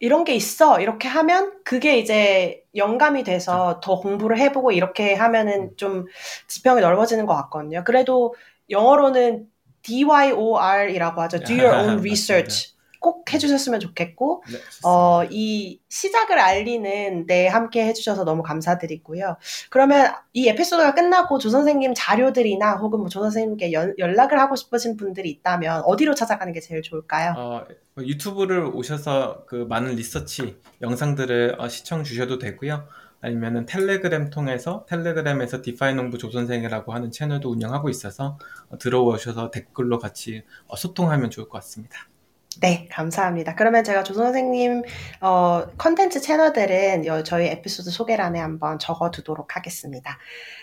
이런 0.00 0.24
게 0.24 0.34
있어. 0.34 0.80
이렇게 0.80 1.06
하면 1.08 1.52
그게 1.62 1.98
이제 1.98 2.64
영감이 2.74 3.22
돼서 3.22 3.80
더 3.82 4.00
공부를 4.00 4.38
해보고 4.38 4.72
이렇게 4.72 5.14
하면은 5.14 5.62
음. 5.62 5.76
좀 5.76 6.06
지평이 6.48 6.80
넓어지는 6.80 7.26
것 7.26 7.34
같거든요. 7.36 7.84
그래도 7.84 8.34
영어로는 8.70 9.46
DYOR이라고 9.82 11.20
하죠. 11.22 11.40
Do 11.40 11.54
your 11.54 11.76
own 11.76 11.98
research. 12.00 12.74
꼭 13.00 13.32
해주셨으면 13.32 13.80
좋겠고, 13.80 14.44
네, 14.52 14.58
어, 14.86 15.24
이 15.30 15.80
시작을 15.88 16.38
알리는 16.38 17.26
데 17.26 17.48
함께 17.48 17.84
해주셔서 17.86 18.24
너무 18.24 18.42
감사드리고요. 18.42 19.36
그러면 19.70 20.12
이 20.32 20.48
에피소드가 20.48 20.94
끝나고 20.94 21.38
조 21.38 21.50
선생님 21.50 21.94
자료들이나 21.96 22.76
혹은 22.76 23.00
뭐조 23.00 23.20
선생님께 23.20 23.72
연, 23.72 23.94
연락을 23.98 24.38
하고 24.38 24.54
싶으신 24.54 24.96
분들이 24.96 25.30
있다면 25.30 25.82
어디로 25.86 26.14
찾아가는 26.14 26.52
게 26.52 26.60
제일 26.60 26.82
좋을까요? 26.82 27.34
어, 27.36 27.64
유튜브를 27.98 28.64
오셔서 28.66 29.44
그 29.46 29.66
많은 29.68 29.96
리서치 29.96 30.60
영상들을 30.82 31.56
어, 31.58 31.68
시청 31.68 32.04
주셔도 32.04 32.38
되고요. 32.38 32.86
아니면은 33.22 33.66
텔레그램 33.66 34.30
통해서 34.30 34.86
텔레그램에서 34.88 35.62
디파이 35.62 35.94
농부 35.94 36.16
조선생이라고 36.16 36.92
하는 36.92 37.10
채널도 37.10 37.50
운영하고 37.50 37.90
있어서 37.90 38.38
어, 38.68 38.78
들어오셔서 38.78 39.50
댓글로 39.50 39.98
같이 39.98 40.42
어, 40.66 40.76
소통하면 40.76 41.30
좋을 41.30 41.48
것 41.48 41.58
같습니다. 41.58 42.09
네, 42.58 42.88
감사합니다. 42.90 43.54
그러면 43.54 43.84
제가 43.84 44.02
조 44.02 44.12
선생님 44.12 44.82
어, 45.20 45.66
컨텐츠 45.78 46.20
채널들은 46.20 47.04
저희 47.24 47.46
에피소드 47.46 47.90
소개란에 47.90 48.40
한번 48.40 48.78
적어두도록 48.80 49.56
하겠습니다. 49.56 50.18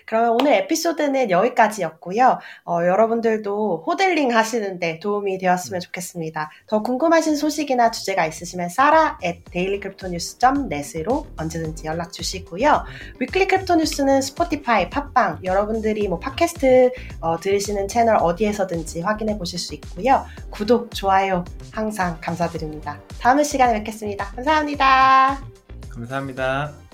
그러면 0.06 0.32
오늘 0.32 0.54
에피소드는 0.54 1.32
여기까지였고요. 1.32 2.40
어, 2.66 2.80
여러분들도 2.86 3.84
호들링 3.88 4.36
하시는데 4.36 5.00
도움이 5.00 5.38
되었으면 5.38 5.80
좋겠습니다. 5.80 6.52
더 6.68 6.82
궁금하신 6.82 7.38
소식이나 7.38 7.92
주제가 7.92 8.26
있으시면 8.26 8.70
사라 8.70 9.18
at 9.24 9.44
dailycryptonews.net으로 9.52 11.28
언제든지 11.38 11.88
연락 11.88 12.12
주시고요. 12.12 12.84
Weekly 13.20 13.48
Crypto 13.48 13.76
News는 13.76 14.22
Spotify, 14.22 14.89
팟빵, 14.90 15.40
여러분들이 15.44 16.08
뭐 16.10 16.20
팟캐스트 16.20 16.92
어, 17.22 17.40
들으시는 17.40 17.88
채널 17.88 18.18
어디에서든지 18.18 19.02
확인해 19.02 19.38
보실 19.38 19.58
수 19.58 19.74
있고요. 19.76 20.26
구독, 20.50 20.94
좋아요 20.94 21.44
항상 21.78 22.18
감사드립니다. 22.20 23.00
다음 23.20 23.44
시간에 23.44 23.74
뵙겠습니다. 23.74 24.26
감사합니다. 24.32 25.40
감사합니다. 25.90 26.87